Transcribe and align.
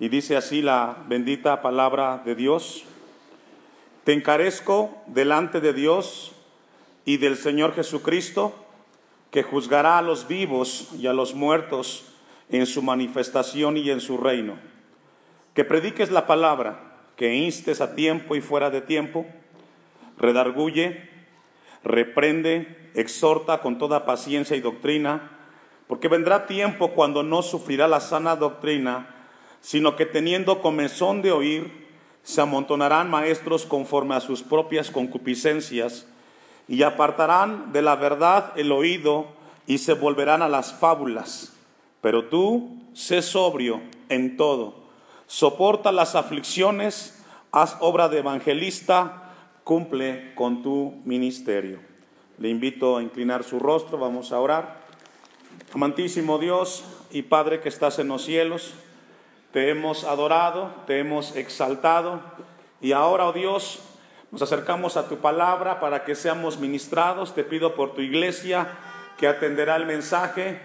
Y 0.00 0.08
dice 0.08 0.36
así 0.36 0.62
la 0.62 0.96
bendita 1.08 1.60
palabra 1.60 2.22
de 2.24 2.36
Dios. 2.36 2.84
Te 4.04 4.12
encarezco 4.12 4.96
delante 5.06 5.60
de 5.60 5.72
Dios 5.72 6.32
y 7.04 7.16
del 7.16 7.36
Señor 7.36 7.74
Jesucristo, 7.74 8.54
que 9.32 9.42
juzgará 9.42 9.98
a 9.98 10.02
los 10.02 10.28
vivos 10.28 10.90
y 10.98 11.08
a 11.08 11.12
los 11.12 11.34
muertos 11.34 12.06
en 12.48 12.66
su 12.66 12.80
manifestación 12.80 13.76
y 13.76 13.90
en 13.90 14.00
su 14.00 14.18
reino. 14.18 14.56
Que 15.52 15.64
prediques 15.64 16.12
la 16.12 16.26
palabra, 16.26 16.78
que 17.16 17.34
instes 17.34 17.80
a 17.80 17.96
tiempo 17.96 18.36
y 18.36 18.40
fuera 18.40 18.70
de 18.70 18.80
tiempo, 18.80 19.26
redarguye, 20.16 21.10
reprende, 21.82 22.90
exhorta 22.94 23.60
con 23.60 23.78
toda 23.78 24.06
paciencia 24.06 24.56
y 24.56 24.60
doctrina, 24.60 25.32
porque 25.88 26.06
vendrá 26.06 26.46
tiempo 26.46 26.92
cuando 26.92 27.24
no 27.24 27.42
sufrirá 27.42 27.88
la 27.88 28.00
sana 28.00 28.36
doctrina, 28.36 29.17
sino 29.60 29.96
que 29.96 30.06
teniendo 30.06 30.62
comezón 30.62 31.22
de 31.22 31.32
oír, 31.32 31.88
se 32.22 32.40
amontonarán 32.40 33.10
maestros 33.10 33.64
conforme 33.64 34.14
a 34.14 34.20
sus 34.20 34.42
propias 34.42 34.90
concupiscencias, 34.90 36.06
y 36.68 36.82
apartarán 36.82 37.72
de 37.72 37.80
la 37.82 37.96
verdad 37.96 38.52
el 38.56 38.72
oído 38.72 39.28
y 39.66 39.78
se 39.78 39.94
volverán 39.94 40.42
a 40.42 40.48
las 40.48 40.74
fábulas. 40.74 41.54
Pero 42.00 42.26
tú, 42.26 42.82
sé 42.92 43.22
sobrio 43.22 43.80
en 44.08 44.36
todo, 44.36 44.74
soporta 45.26 45.92
las 45.92 46.14
aflicciones, 46.14 47.24
haz 47.52 47.76
obra 47.80 48.08
de 48.08 48.18
evangelista, 48.18 49.32
cumple 49.64 50.34
con 50.34 50.62
tu 50.62 51.00
ministerio. 51.04 51.80
Le 52.38 52.48
invito 52.48 52.96
a 52.96 53.02
inclinar 53.02 53.44
su 53.44 53.58
rostro, 53.58 53.98
vamos 53.98 54.32
a 54.32 54.38
orar. 54.38 54.86
Amantísimo 55.74 56.38
Dios 56.38 56.84
y 57.10 57.22
Padre 57.22 57.60
que 57.60 57.68
estás 57.68 57.98
en 57.98 58.08
los 58.08 58.24
cielos, 58.24 58.74
te 59.52 59.70
hemos 59.70 60.04
adorado, 60.04 60.72
te 60.86 60.98
hemos 60.98 61.36
exaltado 61.36 62.20
y 62.80 62.92
ahora, 62.92 63.26
oh 63.26 63.32
Dios, 63.32 63.80
nos 64.30 64.42
acercamos 64.42 64.96
a 64.96 65.08
tu 65.08 65.18
palabra 65.18 65.80
para 65.80 66.04
que 66.04 66.14
seamos 66.14 66.58
ministrados. 66.58 67.34
Te 67.34 67.44
pido 67.44 67.74
por 67.74 67.94
tu 67.94 68.02
iglesia 68.02 68.68
que 69.16 69.26
atenderá 69.26 69.76
el 69.76 69.86
mensaje 69.86 70.60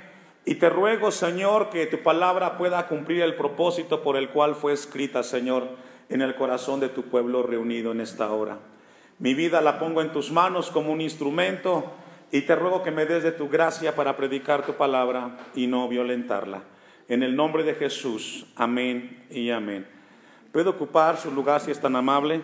y 0.45 0.55
te 0.55 0.69
ruego, 0.69 1.11
Señor, 1.11 1.69
que 1.69 1.85
tu 1.85 2.03
palabra 2.03 2.57
pueda 2.57 2.87
cumplir 2.87 3.21
el 3.21 3.35
propósito 3.35 4.03
por 4.03 4.17
el 4.17 4.29
cual 4.29 4.55
fue 4.55 4.73
escrita, 4.73 5.23
Señor, 5.23 5.69
en 6.09 6.21
el 6.21 6.35
corazón 6.35 6.81
de 6.81 6.89
tu 6.89 7.03
pueblo 7.03 7.41
reunido 7.41 7.93
en 7.93 8.01
esta 8.01 8.31
hora. 8.31 8.59
Mi 9.19 9.33
vida 9.33 9.61
la 9.61 9.79
pongo 9.79 10.01
en 10.01 10.11
tus 10.11 10.31
manos 10.31 10.69
como 10.69 10.91
un 10.91 10.99
instrumento 10.99 11.85
y 12.31 12.41
te 12.41 12.55
ruego 12.55 12.83
que 12.83 12.91
me 12.91 13.05
des 13.05 13.23
de 13.23 13.31
tu 13.31 13.47
gracia 13.47 13.95
para 13.95 14.17
predicar 14.17 14.65
tu 14.65 14.73
palabra 14.73 15.37
y 15.55 15.67
no 15.67 15.87
violentarla. 15.87 16.63
En 17.09 17.21
el 17.21 17.35
nombre 17.35 17.63
de 17.63 17.75
Jesús, 17.75 18.45
amén 18.55 19.25
y 19.29 19.49
amén. 19.49 19.85
¿Puedo 20.53 20.69
ocupar 20.69 21.17
su 21.17 21.31
lugar 21.31 21.59
si 21.59 21.69
es 21.69 21.81
tan 21.81 21.97
amable? 21.97 22.41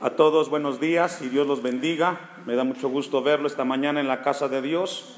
A 0.00 0.10
todos 0.10 0.48
buenos 0.48 0.78
días 0.78 1.20
y 1.20 1.28
Dios 1.28 1.48
los 1.48 1.62
bendiga. 1.62 2.20
Me 2.46 2.54
da 2.54 2.62
mucho 2.62 2.88
gusto 2.88 3.22
verlo 3.22 3.48
esta 3.48 3.64
mañana 3.64 3.98
en 3.98 4.06
la 4.06 4.22
casa 4.22 4.48
de 4.48 4.62
Dios 4.62 5.16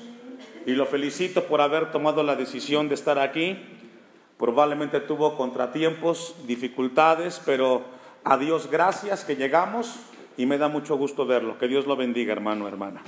y 0.65 0.73
lo 0.73 0.87
felicito 0.87 1.45
por 1.45 1.61
haber 1.61 1.93
tomado 1.93 2.23
la 2.23 2.37
decisión 2.37 2.89
de 2.89 2.95
estar 2.95 3.19
aquí. 3.19 3.59
Probablemente 4.39 5.01
tuvo 5.01 5.37
contratiempos, 5.37 6.35
dificultades, 6.47 7.43
pero 7.45 7.85
a 8.25 8.39
Dios 8.39 8.71
gracias 8.71 9.27
que 9.27 9.37
llegamos 9.37 9.97
y 10.39 10.47
me 10.47 10.57
da 10.57 10.69
mucho 10.69 10.97
gusto 10.97 11.27
verlo. 11.27 11.59
Que 11.59 11.69
Dios 11.69 11.87
lo 11.87 11.97
bendiga, 11.97 12.33
hermano, 12.33 12.67
hermana. 12.67 13.03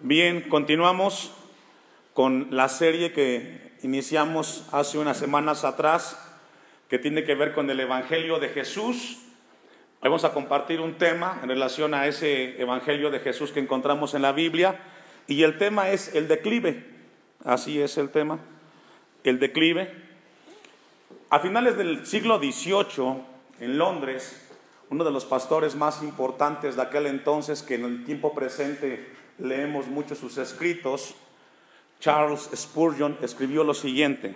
Bien, 0.00 0.42
continuamos 0.48 1.32
con 2.14 2.48
la 2.50 2.68
serie 2.68 3.12
que 3.12 3.72
iniciamos 3.82 4.68
hace 4.72 4.98
unas 4.98 5.16
semanas 5.16 5.64
atrás, 5.64 6.18
que 6.88 6.98
tiene 6.98 7.24
que 7.24 7.34
ver 7.34 7.54
con 7.54 7.70
el 7.70 7.80
Evangelio 7.80 8.38
de 8.38 8.48
Jesús 8.48 9.22
Vamos 10.02 10.24
a 10.24 10.32
compartir 10.32 10.80
un 10.80 10.98
tema 10.98 11.38
en 11.44 11.48
relación 11.48 11.94
a 11.94 12.08
ese 12.08 12.60
Evangelio 12.60 13.08
de 13.12 13.20
Jesús 13.20 13.52
que 13.52 13.60
encontramos 13.60 14.14
en 14.14 14.22
la 14.22 14.32
Biblia 14.32 14.80
y 15.28 15.44
el 15.44 15.58
tema 15.58 15.90
es 15.90 16.12
el 16.16 16.26
declive. 16.26 16.84
Así 17.44 17.80
es 17.80 17.96
el 17.98 18.10
tema, 18.10 18.40
el 19.22 19.38
declive. 19.38 19.94
A 21.30 21.38
finales 21.38 21.76
del 21.76 22.04
siglo 22.04 22.38
XVIII, 22.38 23.22
en 23.60 23.78
Londres, 23.78 24.50
uno 24.90 25.04
de 25.04 25.12
los 25.12 25.24
pastores 25.24 25.76
más 25.76 26.02
importantes 26.02 26.74
de 26.74 26.82
aquel 26.82 27.06
entonces, 27.06 27.62
que 27.62 27.76
en 27.76 27.84
el 27.84 28.04
tiempo 28.04 28.34
presente 28.34 29.08
leemos 29.38 29.86
mucho 29.86 30.16
sus 30.16 30.36
escritos, 30.36 31.14
Charles 32.02 32.50
Spurgeon, 32.52 33.16
escribió 33.22 33.62
lo 33.62 33.74
siguiente. 33.74 34.34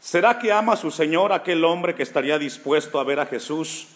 ¿Será 0.00 0.38
que 0.38 0.50
ama 0.50 0.76
su 0.76 0.90
Señor 0.90 1.30
aquel 1.34 1.62
hombre 1.62 1.94
que 1.94 2.02
estaría 2.02 2.38
dispuesto 2.38 2.98
a 2.98 3.04
ver 3.04 3.20
a 3.20 3.26
Jesús 3.26 3.88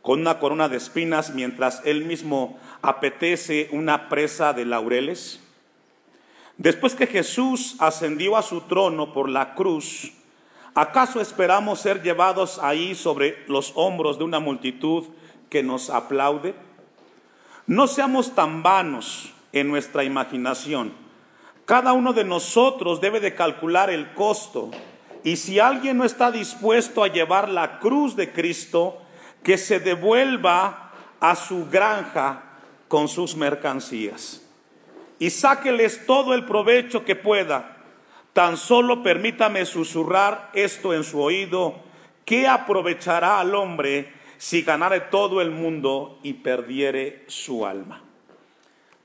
con 0.00 0.20
una 0.20 0.38
corona 0.38 0.70
de 0.70 0.78
espinas 0.78 1.34
mientras 1.34 1.82
él 1.84 2.06
mismo 2.06 2.58
apetece 2.80 3.68
una 3.72 4.08
presa 4.08 4.54
de 4.54 4.64
laureles? 4.64 5.38
Después 6.56 6.94
que 6.94 7.06
Jesús 7.06 7.76
ascendió 7.78 8.38
a 8.38 8.42
su 8.42 8.62
trono 8.62 9.12
por 9.12 9.28
la 9.28 9.54
cruz, 9.54 10.14
¿acaso 10.74 11.20
esperamos 11.20 11.80
ser 11.80 12.02
llevados 12.02 12.58
ahí 12.58 12.94
sobre 12.94 13.44
los 13.48 13.72
hombros 13.74 14.16
de 14.16 14.24
una 14.24 14.40
multitud 14.40 15.04
que 15.50 15.62
nos 15.62 15.90
aplaude? 15.90 16.54
No 17.66 17.86
seamos 17.86 18.34
tan 18.34 18.62
vanos 18.62 19.30
en 19.52 19.68
nuestra 19.68 20.04
imaginación. 20.04 21.03
Cada 21.64 21.92
uno 21.92 22.12
de 22.12 22.24
nosotros 22.24 23.00
debe 23.00 23.20
de 23.20 23.34
calcular 23.34 23.90
el 23.90 24.12
costo 24.12 24.70
y 25.22 25.36
si 25.36 25.58
alguien 25.58 25.96
no 25.96 26.04
está 26.04 26.30
dispuesto 26.30 27.02
a 27.02 27.08
llevar 27.08 27.48
la 27.48 27.78
cruz 27.78 28.14
de 28.14 28.32
Cristo, 28.32 28.98
que 29.42 29.56
se 29.56 29.80
devuelva 29.80 30.92
a 31.20 31.34
su 31.36 31.66
granja 31.70 32.42
con 32.88 33.08
sus 33.08 33.34
mercancías 33.34 34.42
y 35.18 35.30
sáqueles 35.30 36.06
todo 36.06 36.34
el 36.34 36.44
provecho 36.44 37.04
que 37.04 37.16
pueda. 37.16 37.76
Tan 38.32 38.56
solo 38.56 39.02
permítame 39.02 39.64
susurrar 39.64 40.50
esto 40.54 40.92
en 40.92 41.04
su 41.04 41.22
oído, 41.22 41.76
¿qué 42.24 42.48
aprovechará 42.48 43.38
al 43.38 43.54
hombre 43.54 44.12
si 44.38 44.62
ganare 44.62 45.00
todo 45.00 45.40
el 45.40 45.50
mundo 45.50 46.18
y 46.22 46.34
perdiere 46.34 47.24
su 47.28 47.64
alma? 47.64 48.02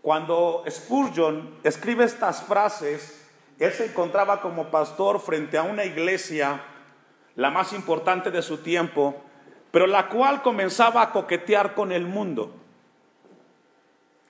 Cuando 0.01 0.63
Spurgeon 0.69 1.59
escribe 1.63 2.05
estas 2.05 2.43
frases, 2.43 3.27
él 3.59 3.73
se 3.73 3.85
encontraba 3.85 4.39
como 4.41 4.71
pastor 4.71 5.19
frente 5.19 5.57
a 5.57 5.63
una 5.63 5.83
iglesia, 5.83 6.61
la 7.35 7.49
más 7.49 7.73
importante 7.73 8.31
de 8.31 8.41
su 8.41 8.59
tiempo, 8.59 9.21
pero 9.71 9.87
la 9.87 10.07
cual 10.07 10.41
comenzaba 10.41 11.01
a 11.01 11.11
coquetear 11.11 11.75
con 11.75 11.91
el 11.91 12.05
mundo. 12.05 12.53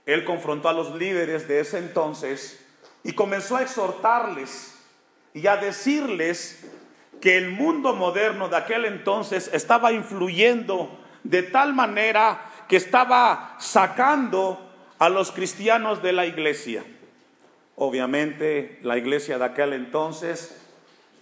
Él 0.05 0.25
confrontó 0.25 0.69
a 0.69 0.73
los 0.73 0.95
líderes 0.95 1.47
de 1.47 1.59
ese 1.59 1.77
entonces 1.77 2.65
y 3.03 3.13
comenzó 3.13 3.57
a 3.57 3.61
exhortarles 3.61 4.75
y 5.33 5.45
a 5.45 5.57
decirles 5.57 6.67
que 7.21 7.37
el 7.37 7.51
mundo 7.51 7.93
moderno 7.93 8.49
de 8.49 8.57
aquel 8.57 8.85
entonces 8.85 9.51
estaba 9.53 9.91
influyendo 9.91 10.89
de 11.23 11.43
tal 11.43 11.75
manera 11.75 12.41
que 12.67 12.77
estaba 12.77 13.55
sacando 13.59 14.68
a 14.99 15.07
los 15.09 15.31
cristianos 15.31 16.03
de 16.03 16.11
la 16.11 16.25
iglesia. 16.25 16.83
Obviamente 17.77 18.79
la 18.83 18.97
iglesia 18.97 19.37
de 19.37 19.45
aquel 19.45 19.73
entonces 19.73 20.61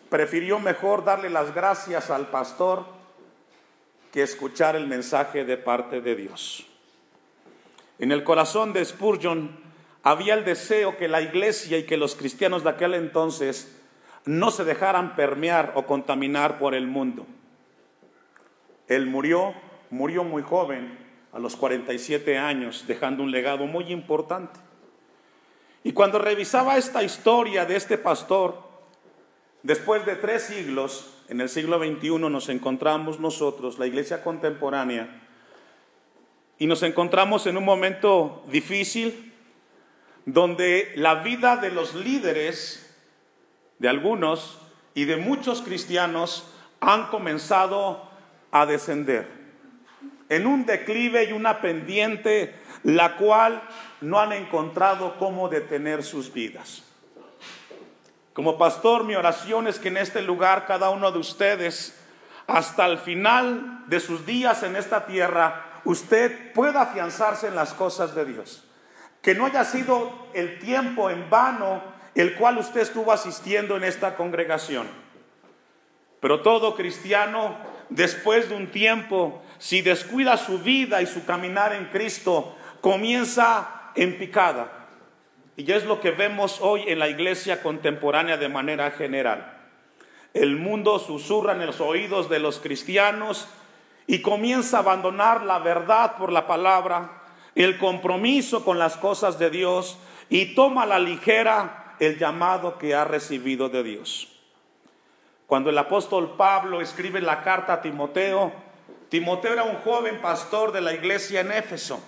prefirió 0.09 0.59
mejor 0.59 1.05
darle 1.05 1.29
las 1.29 1.53
gracias 1.53 2.09
al 2.09 2.27
pastor 2.27 2.85
que 4.11 4.23
escuchar 4.23 4.75
el 4.75 4.87
mensaje 4.87 5.45
de 5.45 5.57
parte 5.57 6.01
de 6.01 6.15
Dios. 6.15 6.65
En 7.99 8.11
el 8.11 8.23
corazón 8.23 8.73
de 8.73 8.83
Spurgeon 8.83 9.59
había 10.01 10.33
el 10.33 10.43
deseo 10.43 10.97
que 10.97 11.07
la 11.07 11.21
iglesia 11.21 11.77
y 11.77 11.83
que 11.83 11.97
los 11.97 12.15
cristianos 12.15 12.63
de 12.63 12.71
aquel 12.71 12.95
entonces 12.95 13.79
no 14.25 14.49
se 14.49 14.63
dejaran 14.63 15.15
permear 15.15 15.73
o 15.75 15.85
contaminar 15.85 16.57
por 16.57 16.73
el 16.73 16.87
mundo. 16.87 17.27
Él 18.87 19.05
murió, 19.05 19.53
murió 19.89 20.23
muy 20.23 20.41
joven, 20.41 21.06
a 21.37 21.39
los 21.39 21.55
47 21.55 22.35
años, 22.35 22.85
dejando 22.87 23.21
un 23.21 23.29
legado 23.29 23.67
muy 23.67 23.91
importante. 23.91 24.59
Y 25.83 25.91
cuando 25.91 26.17
revisaba 26.17 26.77
esta 26.77 27.03
historia 27.03 27.63
de 27.63 27.75
este 27.75 27.99
pastor, 27.99 28.57
después 29.61 30.03
de 30.07 30.15
tres 30.15 30.45
siglos, 30.45 31.13
en 31.29 31.39
el 31.39 31.47
siglo 31.47 31.77
XXI 31.77 32.17
nos 32.17 32.49
encontramos 32.49 33.19
nosotros, 33.19 33.77
la 33.77 33.85
iglesia 33.85 34.23
contemporánea, 34.23 35.27
y 36.57 36.65
nos 36.65 36.81
encontramos 36.81 37.45
en 37.45 37.57
un 37.57 37.65
momento 37.65 38.43
difícil 38.47 39.31
donde 40.25 40.91
la 40.95 41.21
vida 41.21 41.57
de 41.57 41.69
los 41.69 41.93
líderes, 41.93 42.97
de 43.77 43.89
algunos 43.89 44.57
y 44.95 45.05
de 45.05 45.17
muchos 45.17 45.61
cristianos, 45.61 46.51
han 46.79 47.09
comenzado 47.09 48.09
a 48.49 48.65
descender 48.65 49.37
en 50.29 50.45
un 50.45 50.65
declive 50.65 51.25
y 51.25 51.33
una 51.33 51.61
pendiente, 51.61 52.55
la 52.83 53.17
cual 53.17 53.61
no 54.01 54.19
han 54.19 54.33
encontrado 54.33 55.17
cómo 55.17 55.49
detener 55.49 56.03
sus 56.03 56.33
vidas. 56.33 56.83
Como 58.33 58.57
pastor, 58.57 59.03
mi 59.03 59.15
oración 59.15 59.67
es 59.67 59.79
que 59.79 59.87
en 59.87 59.97
este 59.97 60.21
lugar 60.21 60.65
cada 60.67 60.89
uno 60.89 61.11
de 61.11 61.19
ustedes, 61.19 61.99
hasta 62.45 62.85
el 62.85 62.99
final 62.99 63.83
de 63.87 63.99
sus 63.99 64.25
días 64.25 64.61
en 64.63 64.75
esta 64.75 65.05
tierra, 65.07 65.81
usted 65.85 66.53
pueda 66.53 66.81
afianzarse 66.81 67.47
en 67.47 67.55
las 67.55 67.73
cosas 67.73 68.13
de 68.13 68.25
Dios. 68.25 68.63
Que 69.21 69.33
no 69.33 69.45
haya 69.45 69.65
sido 69.65 70.27
el 70.33 70.59
tiempo 70.59 71.09
en 71.09 71.29
vano 71.29 71.81
el 72.17 72.33
cual 72.35 72.57
usted 72.57 72.81
estuvo 72.81 73.11
asistiendo 73.11 73.77
en 73.77 73.83
esta 73.83 74.15
congregación. 74.15 74.87
Pero 76.19 76.41
todo 76.41 76.75
cristiano, 76.75 77.55
después 77.89 78.49
de 78.49 78.55
un 78.55 78.71
tiempo, 78.71 79.41
si 79.59 79.81
descuida 79.81 80.37
su 80.37 80.59
vida 80.59 81.01
y 81.01 81.07
su 81.07 81.25
caminar 81.25 81.73
en 81.73 81.85
Cristo, 81.85 82.55
comienza 82.81 83.91
en 83.95 84.17
picada. 84.17 84.71
Y 85.55 85.71
es 85.71 85.85
lo 85.85 85.99
que 85.99 86.11
vemos 86.11 86.59
hoy 86.61 86.83
en 86.87 86.99
la 86.99 87.09
iglesia 87.09 87.63
contemporánea 87.63 88.37
de 88.37 88.49
manera 88.49 88.91
general. 88.91 89.53
El 90.33 90.57
mundo 90.57 90.99
susurra 90.99 91.53
en 91.53 91.65
los 91.65 91.81
oídos 91.81 92.29
de 92.29 92.39
los 92.39 92.59
cristianos 92.59 93.47
y 94.05 94.21
comienza 94.21 94.77
a 94.77 94.81
abandonar 94.81 95.43
la 95.43 95.59
verdad 95.59 96.15
por 96.17 96.31
la 96.31 96.45
palabra, 96.45 97.23
el 97.55 97.79
compromiso 97.79 98.63
con 98.63 98.77
las 98.77 98.97
cosas 98.97 99.39
de 99.39 99.49
Dios 99.49 99.97
y 100.29 100.53
toma 100.53 100.83
a 100.83 100.85
la 100.85 100.99
ligera 100.99 101.95
el 101.99 102.19
llamado 102.19 102.77
que 102.77 102.93
ha 102.93 103.05
recibido 103.05 103.69
de 103.69 103.81
Dios. 103.81 104.27
Cuando 105.47 105.69
el 105.71 105.77
apóstol 105.77 106.35
Pablo 106.37 106.81
escribe 106.81 107.21
la 107.21 107.41
carta 107.41 107.73
a 107.73 107.81
Timoteo, 107.81 108.51
Timoteo 109.09 109.53
era 109.53 109.63
un 109.63 109.77
joven 109.77 110.21
pastor 110.21 110.71
de 110.71 110.81
la 110.81 110.93
iglesia 110.93 111.41
en 111.41 111.51
Éfeso, 111.51 112.01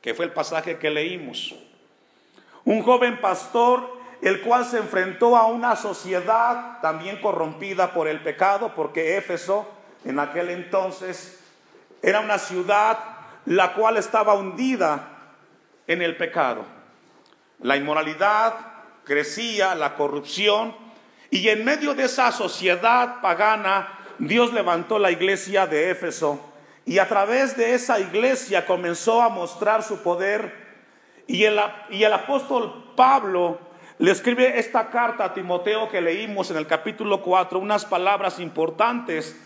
que 0.00 0.14
fue 0.14 0.24
el 0.24 0.32
pasaje 0.32 0.78
que 0.78 0.90
leímos. 0.90 1.54
Un 2.64 2.82
joven 2.82 3.20
pastor 3.20 3.98
el 4.22 4.42
cual 4.42 4.64
se 4.64 4.78
enfrentó 4.78 5.36
a 5.36 5.46
una 5.46 5.76
sociedad 5.76 6.80
también 6.82 7.20
corrompida 7.20 7.92
por 7.92 8.06
el 8.06 8.20
pecado, 8.20 8.74
porque 8.74 9.16
Éfeso 9.16 9.66
en 10.04 10.18
aquel 10.18 10.50
entonces 10.50 11.40
era 12.02 12.20
una 12.20 12.38
ciudad 12.38 12.98
la 13.46 13.72
cual 13.72 13.96
estaba 13.96 14.34
hundida 14.34 15.08
en 15.86 16.02
el 16.02 16.16
pecado. 16.16 16.64
La 17.60 17.76
inmoralidad 17.76 18.54
crecía, 19.04 19.74
la 19.74 19.94
corrupción, 19.96 20.74
y 21.30 21.48
en 21.48 21.64
medio 21.64 21.94
de 21.94 22.04
esa 22.04 22.30
sociedad 22.32 23.20
pagana, 23.20 23.99
Dios 24.20 24.52
levantó 24.52 24.98
la 24.98 25.10
iglesia 25.10 25.66
de 25.66 25.90
Éfeso, 25.90 26.38
y 26.84 26.98
a 26.98 27.08
través 27.08 27.56
de 27.56 27.74
esa 27.74 27.98
iglesia 28.00 28.66
comenzó 28.66 29.22
a 29.22 29.30
mostrar 29.30 29.82
su 29.82 30.02
poder, 30.02 30.54
y 31.26 31.44
el, 31.44 31.58
y 31.88 32.02
el 32.02 32.12
apóstol 32.12 32.92
Pablo 32.96 33.58
le 33.98 34.10
escribe 34.10 34.58
esta 34.58 34.90
carta 34.90 35.24
a 35.24 35.34
Timoteo 35.34 35.88
que 35.88 36.02
leímos 36.02 36.50
en 36.50 36.58
el 36.58 36.66
capítulo 36.66 37.22
4, 37.22 37.58
unas 37.58 37.86
palabras 37.86 38.40
importantes 38.40 39.40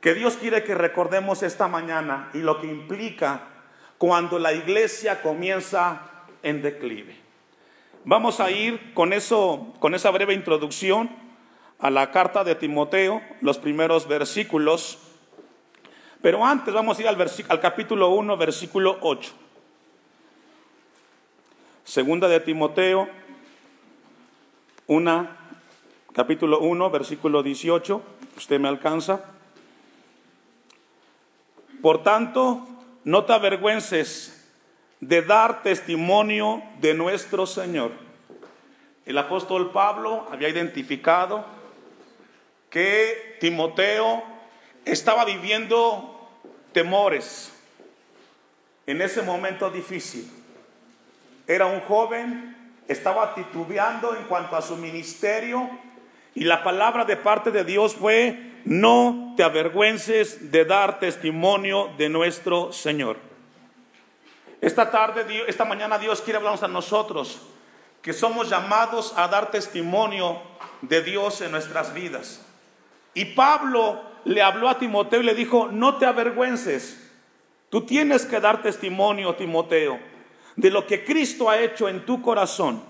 que 0.00 0.14
Dios 0.14 0.36
quiere 0.36 0.62
que 0.62 0.76
recordemos 0.76 1.42
esta 1.42 1.66
mañana 1.66 2.30
y 2.34 2.38
lo 2.38 2.60
que 2.60 2.68
implica 2.68 3.40
cuando 3.98 4.38
la 4.38 4.52
iglesia 4.52 5.22
comienza 5.22 6.02
en 6.44 6.62
declive. 6.62 7.16
Vamos 8.04 8.38
a 8.38 8.50
ir 8.52 8.94
con 8.94 9.12
eso, 9.12 9.74
con 9.80 9.96
esa 9.96 10.10
breve 10.10 10.34
introducción 10.34 11.27
a 11.78 11.90
la 11.90 12.10
carta 12.10 12.42
de 12.44 12.54
Timoteo, 12.54 13.22
los 13.40 13.58
primeros 13.58 14.08
versículos. 14.08 14.98
Pero 16.20 16.44
antes 16.44 16.74
vamos 16.74 16.98
a 16.98 17.02
ir 17.02 17.08
al, 17.08 17.16
al 17.20 17.60
capítulo 17.60 18.10
1, 18.10 18.36
versículo 18.36 18.98
8. 19.00 19.32
Segunda 21.84 22.28
de 22.28 22.40
Timoteo, 22.40 23.08
una, 24.88 25.36
capítulo 26.12 26.58
1, 26.60 26.90
versículo 26.90 27.42
18. 27.42 28.02
Usted 28.36 28.60
me 28.60 28.68
alcanza. 28.68 29.24
Por 31.80 32.02
tanto, 32.02 32.66
no 33.04 33.24
te 33.24 33.32
avergüences 33.32 34.34
de 35.00 35.22
dar 35.22 35.62
testimonio 35.62 36.62
de 36.80 36.92
nuestro 36.94 37.46
Señor. 37.46 37.92
El 39.06 39.16
apóstol 39.16 39.70
Pablo 39.70 40.26
había 40.30 40.48
identificado 40.48 41.57
que 42.70 43.36
Timoteo 43.40 44.22
estaba 44.84 45.24
viviendo 45.24 46.30
temores 46.72 47.52
en 48.86 49.02
ese 49.02 49.22
momento 49.22 49.70
difícil. 49.70 50.30
Era 51.46 51.66
un 51.66 51.80
joven, 51.80 52.56
estaba 52.88 53.34
titubeando 53.34 54.14
en 54.16 54.24
cuanto 54.24 54.56
a 54.56 54.62
su 54.62 54.76
ministerio 54.76 55.68
y 56.34 56.44
la 56.44 56.62
palabra 56.62 57.04
de 57.04 57.16
parte 57.16 57.50
de 57.50 57.64
Dios 57.64 57.94
fue, 57.94 58.60
no 58.64 59.34
te 59.36 59.42
avergüences 59.42 60.50
de 60.50 60.64
dar 60.64 60.98
testimonio 60.98 61.90
de 61.98 62.08
nuestro 62.08 62.72
Señor. 62.72 63.16
Esta 64.60 64.90
tarde, 64.90 65.44
esta 65.46 65.64
mañana 65.64 65.98
Dios 65.98 66.20
quiere 66.20 66.38
hablarnos 66.38 66.62
a 66.62 66.68
nosotros, 66.68 67.40
que 68.02 68.12
somos 68.12 68.48
llamados 68.48 69.14
a 69.16 69.28
dar 69.28 69.50
testimonio 69.50 70.40
de 70.82 71.02
Dios 71.02 71.40
en 71.40 71.52
nuestras 71.52 71.94
vidas. 71.94 72.47
Y 73.18 73.24
Pablo 73.24 74.00
le 74.26 74.42
habló 74.42 74.68
a 74.68 74.78
Timoteo 74.78 75.20
y 75.20 75.24
le 75.24 75.34
dijo, 75.34 75.70
no 75.72 75.96
te 75.96 76.06
avergüences, 76.06 77.10
tú 77.68 77.80
tienes 77.80 78.24
que 78.24 78.38
dar 78.38 78.62
testimonio, 78.62 79.34
Timoteo, 79.34 79.98
de 80.54 80.70
lo 80.70 80.86
que 80.86 81.04
Cristo 81.04 81.50
ha 81.50 81.58
hecho 81.58 81.88
en 81.88 82.06
tu 82.06 82.22
corazón, 82.22 82.80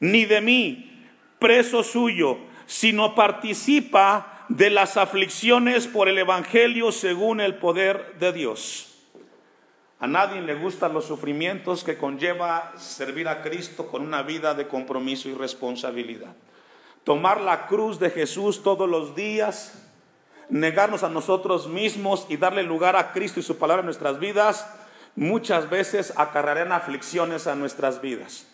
ni 0.00 0.24
de 0.24 0.40
mí, 0.40 1.04
preso 1.38 1.82
suyo, 1.82 2.38
sino 2.64 3.14
participa 3.14 4.46
de 4.48 4.70
las 4.70 4.96
aflicciones 4.96 5.86
por 5.86 6.08
el 6.08 6.16
Evangelio 6.16 6.90
según 6.90 7.42
el 7.42 7.56
poder 7.56 8.14
de 8.18 8.32
Dios. 8.32 8.96
A 10.00 10.06
nadie 10.06 10.40
le 10.40 10.54
gustan 10.54 10.94
los 10.94 11.04
sufrimientos 11.04 11.84
que 11.84 11.98
conlleva 11.98 12.72
servir 12.78 13.28
a 13.28 13.42
Cristo 13.42 13.88
con 13.88 14.00
una 14.00 14.22
vida 14.22 14.54
de 14.54 14.68
compromiso 14.68 15.28
y 15.28 15.34
responsabilidad. 15.34 16.34
Tomar 17.08 17.40
la 17.40 17.64
cruz 17.68 17.98
de 17.98 18.10
Jesús 18.10 18.62
todos 18.62 18.86
los 18.86 19.14
días, 19.14 19.72
negarnos 20.50 21.02
a 21.02 21.08
nosotros 21.08 21.66
mismos 21.66 22.26
y 22.28 22.36
darle 22.36 22.62
lugar 22.62 22.96
a 22.96 23.12
Cristo 23.12 23.40
y 23.40 23.42
su 23.42 23.56
palabra 23.56 23.80
en 23.80 23.86
nuestras 23.86 24.18
vidas, 24.18 24.70
muchas 25.16 25.70
veces 25.70 26.12
acarrearán 26.18 26.70
aflicciones 26.70 27.46
a 27.46 27.54
nuestras 27.54 28.02
vidas. 28.02 28.46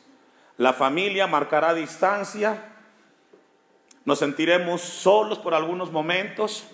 La 0.57 0.73
familia 0.73 1.27
marcará 1.27 1.75
distancia, 1.75 2.63
nos 4.05 4.21
sentiremos 4.21 4.83
solos 4.83 5.41
por 5.41 5.53
algunos 5.53 5.91
momentos, 5.91 6.65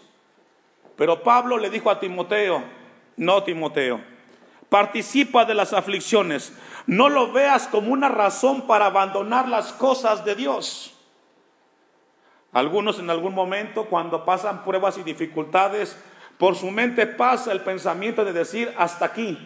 pero 0.97 1.23
Pablo 1.23 1.57
le 1.57 1.71
dijo 1.71 1.89
a 1.89 1.99
Timoteo, 1.99 2.63
no 3.17 3.43
Timoteo, 3.43 4.03
participa 4.69 5.47
de 5.47 5.55
las 5.55 5.73
aflicciones, 5.73 6.53
no 6.87 7.09
lo 7.09 7.33
veas 7.33 7.69
como 7.69 7.91
una 7.91 8.11
razón 8.11 8.67
para 8.67 8.85
abandonar 8.85 9.49
las 9.49 9.73
cosas 9.73 10.27
de 10.27 10.35
Dios. 10.35 10.99
Algunos 12.53 12.99
en 12.99 13.11
algún 13.11 13.35
momento 13.35 13.85
cuando 13.87 14.25
pasan 14.25 14.65
pruebas 14.65 14.99
y 14.99 15.03
dificultades, 15.03 15.97
por 16.39 16.57
su 16.57 16.71
mente 16.71 17.07
pasa 17.07 17.53
el 17.53 17.61
pensamiento 17.61 18.25
de 18.25 18.33
decir, 18.33 18.75
hasta 18.77 19.05
aquí, 19.05 19.39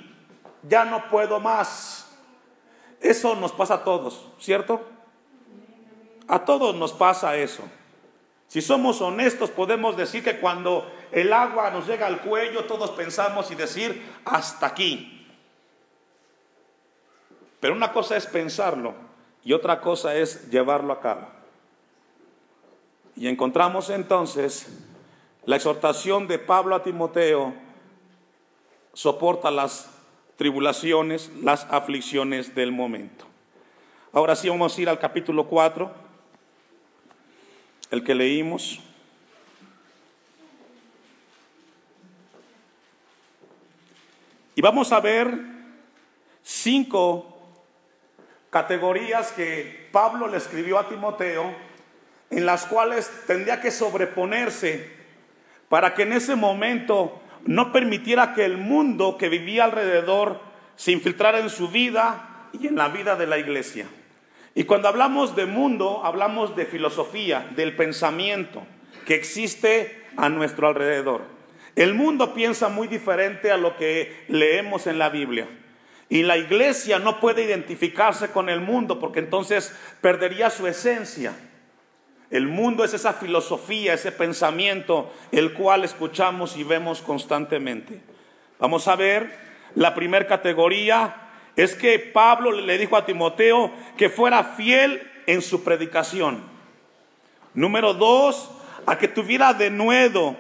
ya 0.63 0.85
no 0.85 1.09
puedo 1.11 1.41
más. 1.41 2.17
Eso 3.01 3.35
nos 3.37 3.53
pasa 3.53 3.75
a 3.75 3.85
todos, 3.85 4.29
¿cierto? 4.39 4.81
A 6.29 6.45
todos 6.45 6.75
nos 6.75 6.93
pasa 6.93 7.37
eso. 7.37 7.63
Si 8.49 8.63
somos 8.63 9.03
honestos, 9.03 9.51
podemos 9.51 9.97
decir 9.97 10.23
que 10.23 10.39
cuando 10.39 10.91
el 11.13 11.33
agua 11.33 11.71
nos 11.71 11.87
llega 11.87 12.07
al 12.07 12.21
cuello, 12.21 12.65
todos 12.65 12.91
pensamos 12.93 13.51
y 13.51 13.55
decir, 13.55 14.15
hasta 14.25 14.67
aquí. 14.67 15.27
Pero 17.61 17.75
una 17.75 17.93
cosa 17.93 18.17
es 18.17 18.27
pensarlo 18.27 18.95
y 19.43 19.53
otra 19.53 19.81
cosa 19.81 20.15
es 20.15 20.51
llevarlo 20.51 20.93
a 20.93 21.01
cabo. 21.01 21.44
Y 23.17 23.29
encontramos 23.29 23.91
entonces 23.91 24.67
la 25.45 25.57
exhortación 25.57 26.27
de 26.27 26.39
Pablo 26.39 26.75
a 26.75 26.83
Timoteo, 26.83 27.55
soporta 28.93 29.51
las 29.51 29.91
tribulaciones, 30.37 31.31
las 31.43 31.65
aflicciones 31.71 32.55
del 32.55 32.73
momento. 32.73 33.27
Ahora 34.13 34.37
sí 34.37 34.49
vamos 34.49 34.77
a 34.77 34.81
ir 34.81 34.89
al 34.89 34.99
capítulo 34.99 35.47
4, 35.47 35.93
el 37.91 38.03
que 38.03 38.15
leímos. 38.15 38.81
Y 44.57 44.63
vamos 44.63 44.93
a 44.93 45.01
ver 45.01 45.37
cinco 46.43 47.37
categorías 48.51 49.33
que 49.33 49.89
Pablo 49.91 50.29
le 50.29 50.37
escribió 50.37 50.79
a 50.79 50.89
Timoteo, 50.89 51.53
en 52.35 52.47
las 52.47 52.67
cuales 52.67 53.11
tendría 53.27 53.61
que 53.61 53.71
sobreponerse 53.71 54.91
para 55.69 55.95
que 55.95 56.03
en 56.03 56.13
ese 56.13 56.35
momento 56.35 57.23
no 57.47 57.73
permitiera 57.73 58.35
que 58.35 58.45
el 58.45 58.59
mundo 58.59 59.17
que 59.19 59.29
vivía 59.29 59.65
alrededor 59.65 60.41
se 60.77 60.93
infiltrara 60.93 61.39
en 61.39 61.51
su 61.51 61.69
vida 61.69 62.49
y 62.53 62.67
en 62.67 62.77
la 62.77 62.89
vida 62.89 63.17
de 63.17 63.27
la 63.27 63.39
iglesia. 63.39 63.87
Y 64.55 64.65
cuando 64.65 64.89
hablamos 64.89 65.37
de 65.37 65.47
mundo, 65.47 66.03
hablamos 66.05 66.57
de 66.57 66.67
filosofía, 66.67 67.49
del 67.55 67.77
pensamiento 67.77 68.67
que 69.07 69.15
existe 69.15 70.03
a 70.17 70.29
nuestro 70.29 70.69
alrededor. 70.69 71.23
El 71.77 71.95
mundo 71.95 72.35
piensa 72.35 72.69
muy 72.69 72.89
diferente 72.89 73.51
a 73.51 73.57
lo 73.57 73.77
que 73.77 74.25
leemos 74.29 74.87
en 74.87 74.99
la 74.99 75.09
Biblia. 75.09 75.49
Y 76.09 76.23
la 76.23 76.37
iglesia 76.37 76.99
no 76.99 77.21
puede 77.21 77.43
identificarse 77.43 78.29
con 78.31 78.49
el 78.49 78.61
mundo 78.61 79.01
porque 79.01 79.19
entonces 79.21 79.75
perdería 80.01 80.51
su 80.51 80.67
esencia. 80.67 81.33
El 82.35 82.49
mundo 82.49 82.83
es 82.83 82.93
esa 82.93 83.13
filosofía, 83.13 83.95
ese 83.95 84.11
pensamiento, 84.11 85.13
el 85.31 85.53
cual 85.53 85.85
escuchamos 85.85 86.57
y 86.57 86.65
vemos 86.65 87.01
constantemente. 87.01 88.01
Vamos 88.59 88.89
a 88.89 88.97
ver, 88.97 89.39
la 89.77 89.95
primera 89.95 90.27
categoría 90.27 91.15
es 91.55 91.77
que 91.77 92.01
Pablo 92.01 92.51
le 92.51 92.77
dijo 92.77 92.97
a 92.97 93.07
Timoteo 93.07 93.71
que 93.97 94.11
fuera 94.11 94.43
fiel 94.43 95.09
en 95.29 95.43
su 95.43 95.63
predicación. 95.63 96.43
Número 97.55 97.95
dos, 97.95 98.51
a 98.85 98.99
que 98.99 99.07
tuviera 99.07 99.55
denuedo 99.55 100.35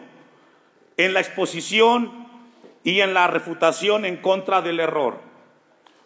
en 0.96 1.14
la 1.14 1.20
exposición 1.20 2.26
y 2.82 3.02
en 3.02 3.14
la 3.14 3.28
refutación 3.28 4.04
en 4.04 4.16
contra 4.16 4.62
del 4.62 4.80
error. 4.80 5.20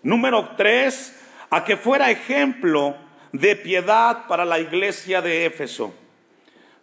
Número 0.02 0.50
tres, 0.54 1.18
a 1.48 1.64
que 1.64 1.78
fuera 1.78 2.10
ejemplo 2.10 2.94
de 3.32 3.56
piedad 3.56 4.26
para 4.26 4.44
la 4.44 4.58
iglesia 4.58 5.20
de 5.20 5.46
Éfeso. 5.46 5.94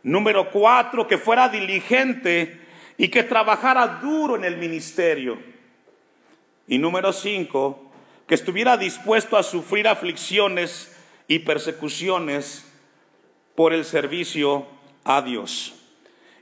Número 0.03 0.51
cuatro, 0.51 1.07
que 1.07 1.17
fuera 1.17 1.49
diligente 1.49 2.61
y 2.97 3.07
que 3.07 3.23
trabajara 3.23 3.99
duro 4.01 4.35
en 4.35 4.45
el 4.45 4.57
ministerio. 4.57 5.37
Y 6.67 6.77
número 6.77 7.11
cinco, 7.11 7.91
que 8.27 8.35
estuviera 8.35 8.77
dispuesto 8.77 9.37
a 9.37 9.43
sufrir 9.43 9.87
aflicciones 9.87 10.95
y 11.27 11.39
persecuciones 11.39 12.71
por 13.55 13.73
el 13.73 13.85
servicio 13.85 14.67
a 15.03 15.21
Dios. 15.21 15.73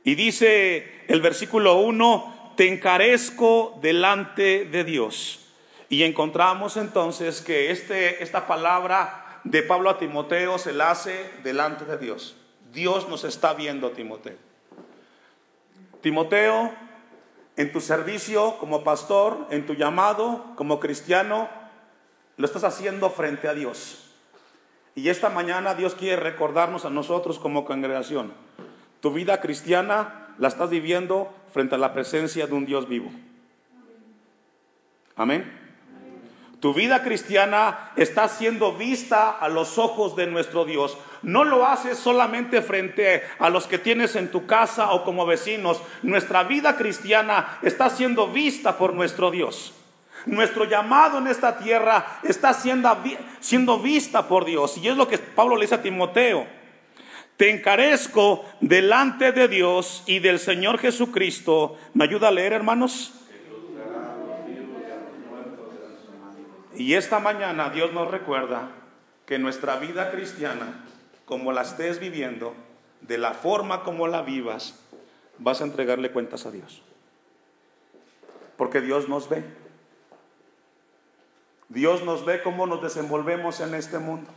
Y 0.03 0.15
dice 0.15 1.05
el 1.07 1.21
versículo 1.21 1.75
1, 1.75 2.53
te 2.57 2.67
encarezco 2.67 3.79
delante 3.81 4.65
de 4.65 4.83
Dios. 4.83 5.39
Y 5.89 6.03
encontramos 6.03 6.75
entonces 6.77 7.41
que 7.41 7.71
este, 7.71 8.23
esta 8.23 8.47
palabra 8.47 9.22
de 9.43 9.61
Pablo 9.63 9.89
a 9.89 9.97
Timoteo 9.97 10.57
se 10.57 10.73
la 10.73 10.91
hace 10.91 11.31
delante 11.43 11.85
de 11.85 11.97
Dios. 11.97 12.35
Dios 12.71 13.07
nos 13.09 13.23
está 13.23 13.53
viendo, 13.53 13.91
Timoteo. 13.91 14.37
Timoteo, 16.01 16.73
en 17.55 17.71
tu 17.71 17.81
servicio 17.81 18.57
como 18.57 18.83
pastor, 18.83 19.47
en 19.51 19.65
tu 19.65 19.73
llamado 19.73 20.45
como 20.55 20.79
cristiano, 20.79 21.49
lo 22.37 22.45
estás 22.45 22.63
haciendo 22.63 23.09
frente 23.09 23.47
a 23.47 23.53
Dios. 23.53 24.11
Y 24.95 25.09
esta 25.09 25.29
mañana 25.29 25.75
Dios 25.75 25.95
quiere 25.95 26.21
recordarnos 26.21 26.85
a 26.85 26.89
nosotros 26.89 27.39
como 27.39 27.65
congregación. 27.65 28.33
Tu 29.01 29.11
vida 29.11 29.41
cristiana 29.41 30.33
la 30.37 30.47
estás 30.47 30.69
viviendo 30.69 31.33
frente 31.51 31.75
a 31.75 31.77
la 31.77 31.93
presencia 31.93 32.47
de 32.47 32.53
un 32.53 32.65
Dios 32.65 32.87
vivo. 32.87 33.11
Amén. 35.15 35.62
Tu 36.63 36.73
vida 36.73 37.03
cristiana 37.03 37.91
está 37.97 38.29
siendo 38.29 38.71
vista 38.71 39.31
a 39.31 39.49
los 39.49 39.77
ojos 39.77 40.15
de 40.15 40.27
nuestro 40.27 40.63
Dios. 40.63 40.97
No 41.21 41.43
lo 41.43 41.67
haces 41.67 41.97
solamente 41.97 42.61
frente 42.61 43.21
a 43.37 43.49
los 43.49 43.67
que 43.67 43.77
tienes 43.77 44.15
en 44.15 44.31
tu 44.31 44.45
casa 44.45 44.93
o 44.93 45.03
como 45.03 45.25
vecinos. 45.25 45.81
Nuestra 46.03 46.43
vida 46.43 46.77
cristiana 46.77 47.59
está 47.63 47.89
siendo 47.89 48.29
vista 48.29 48.77
por 48.77 48.93
nuestro 48.93 49.29
Dios. 49.29 49.73
Nuestro 50.25 50.63
llamado 50.63 51.17
en 51.17 51.27
esta 51.27 51.57
tierra 51.57 52.21
está 52.23 52.53
siendo, 52.53 53.79
vista 53.79 54.29
por 54.29 54.45
Dios. 54.45 54.77
Y 54.77 54.87
es 54.87 54.95
lo 54.95 55.09
que 55.09 55.17
Pablo 55.17 55.57
le 55.57 55.63
dice 55.63 55.75
a 55.75 55.81
Timoteo. 55.81 56.47
Te 57.35 57.49
encarezco 57.49 58.45
delante 58.61 59.33
de 59.33 59.49
Dios 59.49 60.03
y 60.05 60.19
del 60.19 60.39
Señor 60.39 60.79
Jesucristo. 60.79 61.77
¿Me 61.93 62.05
ayuda 62.05 62.29
a 62.29 62.31
leer, 62.31 62.53
hermanos? 62.53 63.19
Y 66.75 66.95
esta 66.95 67.19
mañana 67.19 67.69
Dios 67.69 67.93
nos 67.93 68.09
recuerda 68.09 68.69
que 69.25 69.39
nuestra 69.39 69.77
vida 69.77 70.11
cristiana, 70.11 70.83
como 71.25 71.51
la 71.51 71.61
estés 71.61 71.99
viviendo, 71.99 72.55
de 73.01 73.17
la 73.17 73.33
forma 73.33 73.83
como 73.83 74.07
la 74.07 74.21
vivas, 74.21 74.79
vas 75.37 75.61
a 75.61 75.65
entregarle 75.65 76.11
cuentas 76.11 76.45
a 76.45 76.51
Dios. 76.51 76.81
Porque 78.57 78.81
Dios 78.81 79.09
nos 79.09 79.29
ve. 79.29 79.43
Dios 81.69 82.03
nos 82.03 82.25
ve 82.25 82.41
cómo 82.41 82.67
nos 82.67 82.81
desenvolvemos 82.81 83.59
en 83.59 83.73
este 83.73 83.99
mundo. 83.99 84.29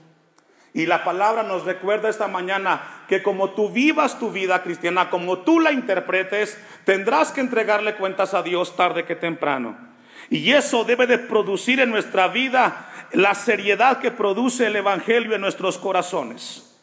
Y 0.72 0.86
la 0.86 1.04
palabra 1.04 1.42
nos 1.42 1.64
recuerda 1.64 2.08
esta 2.08 2.28
mañana 2.28 3.04
que 3.08 3.22
como 3.22 3.50
tú 3.50 3.70
vivas 3.70 4.18
tu 4.18 4.30
vida 4.30 4.62
cristiana, 4.62 5.08
como 5.08 5.38
tú 5.38 5.58
la 5.58 5.72
interpretes, 5.72 6.58
tendrás 6.84 7.32
que 7.32 7.40
entregarle 7.40 7.96
cuentas 7.96 8.34
a 8.34 8.42
Dios 8.42 8.76
tarde 8.76 9.04
que 9.04 9.16
temprano. 9.16 9.95
Y 10.30 10.52
eso 10.52 10.84
debe 10.84 11.06
de 11.06 11.18
producir 11.18 11.80
en 11.80 11.90
nuestra 11.90 12.28
vida 12.28 12.88
la 13.12 13.34
seriedad 13.34 13.98
que 13.98 14.10
produce 14.10 14.66
el 14.66 14.76
Evangelio 14.76 15.34
en 15.34 15.40
nuestros 15.40 15.78
corazones. 15.78 16.76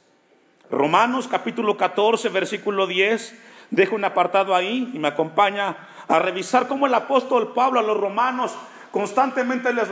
Romanos 0.71 1.27
capítulo 1.27 1.75
14, 1.75 2.29
versículo 2.29 2.87
10, 2.87 3.37
dejo 3.69 3.95
un 3.95 4.05
apartado 4.05 4.55
ahí 4.55 4.89
y 4.93 4.99
me 4.99 5.09
acompaña 5.09 5.75
a 6.07 6.19
revisar 6.19 6.67
cómo 6.67 6.87
el 6.87 6.93
apóstol 6.93 7.53
Pablo 7.53 7.79
a 7.79 7.83
los 7.83 7.97
romanos 7.97 8.55
constantemente 8.91 9.73
les, 9.73 9.87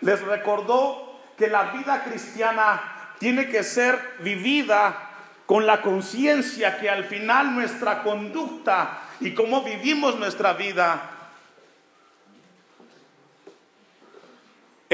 les 0.00 0.20
recordó 0.22 1.20
que 1.36 1.48
la 1.48 1.72
vida 1.72 2.04
cristiana 2.04 2.80
tiene 3.18 3.48
que 3.48 3.62
ser 3.62 3.98
vivida 4.20 5.10
con 5.46 5.66
la 5.66 5.82
conciencia 5.82 6.78
que 6.78 6.88
al 6.88 7.04
final 7.04 7.54
nuestra 7.54 8.02
conducta 8.02 9.02
y 9.20 9.34
cómo 9.34 9.62
vivimos 9.62 10.18
nuestra 10.18 10.54
vida 10.54 11.13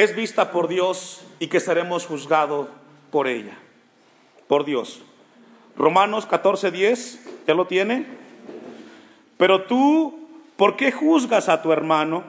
es 0.02 0.16
vista 0.16 0.50
por 0.50 0.66
Dios 0.66 1.22
y 1.38 1.48
que 1.48 1.60
seremos 1.60 2.06
juzgados 2.06 2.68
por 3.10 3.28
ella, 3.28 3.58
por 4.48 4.64
Dios. 4.64 5.02
Romanos 5.76 6.26
14:10, 6.26 7.20
¿ya 7.46 7.52
lo 7.52 7.66
tiene? 7.66 8.06
Pero 9.36 9.64
tú, 9.64 10.26
¿por 10.56 10.76
qué 10.76 10.90
juzgas 10.90 11.50
a 11.50 11.60
tu 11.60 11.70
hermano? 11.70 12.24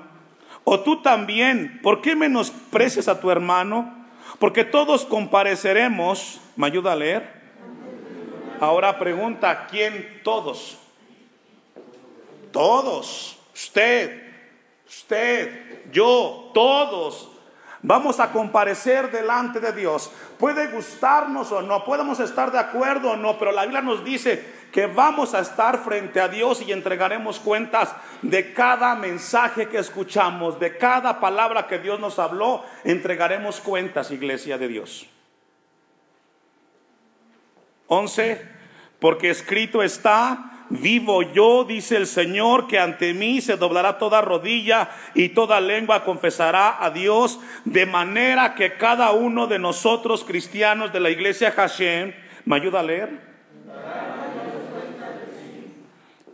O 0.66 0.82
tú 0.82 1.02
también, 1.02 1.80
¿por 1.82 2.02
qué 2.02 2.14
menosprecias 2.14 3.08
a 3.08 3.22
tu 3.22 3.32
hermano? 3.32 4.06
Porque 4.38 4.66
todos 4.66 5.06
compareceremos. 5.06 6.42
¿Me 6.58 6.68
ayuda 6.68 6.92
a 6.92 6.98
leer? 6.98 7.42
Ahora 8.60 9.00
pregunta, 9.00 9.68
¿quién 9.68 10.20
todos? 10.26 10.78
Todos. 12.52 13.38
Usted, 13.54 14.24
usted, 14.86 15.90
yo, 15.92 16.52
todos 16.54 17.31
vamos 17.84 18.20
a 18.20 18.32
comparecer 18.32 19.12
delante 19.12 19.60
de 19.60 19.72
Dios. 19.74 20.12
Puede 20.38 20.68
gustarnos 20.68 21.52
o 21.52 21.62
no, 21.62 21.84
podemos 21.84 22.20
estar 22.20 22.52
de 22.52 22.60
acuerdo 22.60 23.12
o 23.12 23.18
no, 23.18 23.38
pero 23.38 23.52
la 23.52 23.64
Biblia 23.64 23.82
nos 23.82 24.04
dice 24.04 24.62
que 24.72 24.88
vamos 24.88 25.34
a 25.34 25.40
estar 25.40 25.84
frente 25.84 26.20
a 26.20 26.28
Dios 26.28 26.62
y 26.62 26.72
entregaremos 26.72 27.40
cuentas 27.40 27.94
de 28.22 28.54
cada 28.54 28.96
mensaje 28.96 29.68
que 29.68 29.80
escuchamos, 29.80 30.60
de 30.60 30.78
cada 30.78 31.20
palabra 31.20 31.68
que 31.68 31.80
Dios 31.80 32.00
nos 32.00 32.20
habló, 32.20 32.64
entregaremos 32.84 33.60
cuentas, 33.60 34.12
iglesia 34.12 34.58
de 34.58 34.68
Dios. 34.68 35.08
11. 37.88 38.62
Porque 39.00 39.32
escrito 39.32 39.82
está, 39.82 40.51
vivo 40.72 41.22
yo, 41.22 41.66
dice 41.66 41.98
el 41.98 42.08
Señor, 42.08 42.68
que 42.68 42.80
ante 42.80 43.14
mí 43.14 43.42
se 43.42 43.58
doblará 43.58 43.98
toda 43.98 44.22
rodilla 44.22 44.90
y 45.14 45.30
toda 45.30 45.60
lengua 45.60 46.04
confesará 46.04 46.84
a 46.84 46.90
Dios, 46.90 47.40
de 47.66 47.86
manera 47.86 48.56
que 48.56 48.78
cada 48.78 49.12
uno 49.12 49.48
de 49.48 49.60
nosotros 49.60 50.24
cristianos 50.24 50.94
de 50.94 51.00
la 51.00 51.10
iglesia 51.10 51.52
Hashem, 51.52 52.14
¿me 52.46 52.56
ayuda 52.56 52.80
a 52.80 52.84
leer? 52.84 53.32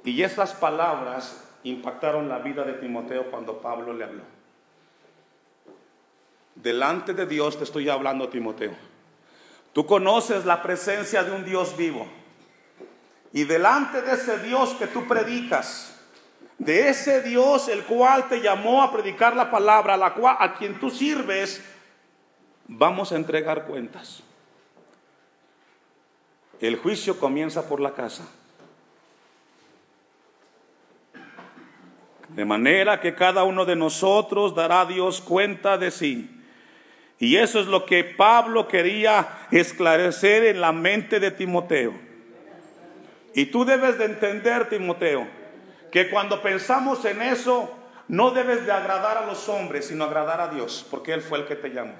Y 0.03 0.21
esas 0.23 0.53
palabras 0.53 1.43
impactaron 1.63 2.29
la 2.29 2.39
vida 2.39 2.63
de 2.63 2.73
Timoteo 2.73 3.29
cuando 3.29 3.59
Pablo 3.59 3.93
le 3.93 4.05
habló. 4.05 4.23
Delante 6.55 7.13
de 7.13 7.25
Dios 7.25 7.57
te 7.57 7.65
estoy 7.65 7.89
hablando, 7.89 8.29
Timoteo. 8.29 8.71
Tú 9.73 9.85
conoces 9.85 10.45
la 10.45 10.63
presencia 10.63 11.23
de 11.23 11.31
un 11.31 11.43
Dios 11.43 11.75
vivo. 11.77 12.07
Y 13.33 13.43
delante 13.43 14.01
de 14.01 14.13
ese 14.13 14.39
Dios 14.39 14.75
que 14.79 14.87
tú 14.87 15.07
predicas, 15.07 15.93
de 16.57 16.89
ese 16.89 17.21
Dios 17.21 17.67
el 17.67 17.83
cual 17.83 18.27
te 18.27 18.41
llamó 18.41 18.81
a 18.81 18.91
predicar 18.91 19.35
la 19.35 19.51
palabra, 19.51 19.93
a, 19.93 19.97
la 19.97 20.13
cual, 20.13 20.37
a 20.39 20.55
quien 20.55 20.79
tú 20.79 20.89
sirves, 20.89 21.63
vamos 22.67 23.11
a 23.11 23.15
entregar 23.15 23.65
cuentas. 23.65 24.23
El 26.59 26.77
juicio 26.77 27.19
comienza 27.19 27.67
por 27.67 27.79
la 27.79 27.93
casa. 27.93 28.27
De 32.29 32.45
manera 32.45 32.99
que 32.99 33.15
cada 33.15 33.43
uno 33.43 33.65
de 33.65 33.75
nosotros 33.75 34.55
dará 34.55 34.81
a 34.81 34.85
Dios 34.85 35.21
cuenta 35.21 35.77
de 35.77 35.91
sí. 35.91 36.33
Y 37.19 37.37
eso 37.37 37.59
es 37.59 37.67
lo 37.67 37.85
que 37.85 38.03
Pablo 38.03 38.67
quería 38.67 39.47
esclarecer 39.51 40.43
en 40.45 40.61
la 40.61 40.71
mente 40.71 41.19
de 41.19 41.31
Timoteo. 41.31 42.06
Y 43.37 43.45
tú 43.45 43.65
debes 43.65 43.99
de 43.99 44.05
entender, 44.05 44.67
Timoteo, 44.67 45.27
que 45.91 46.09
cuando 46.09 46.41
pensamos 46.41 47.05
en 47.05 47.21
eso, 47.21 47.69
no 48.07 48.31
debes 48.31 48.65
de 48.65 48.71
agradar 48.71 49.15
a 49.15 49.27
los 49.27 49.47
hombres, 49.47 49.85
sino 49.85 50.05
agradar 50.05 50.41
a 50.41 50.47
Dios, 50.47 50.83
porque 50.89 51.13
Él 51.13 51.21
fue 51.21 51.37
el 51.37 51.45
que 51.45 51.55
te 51.55 51.69
llamó. 51.69 51.93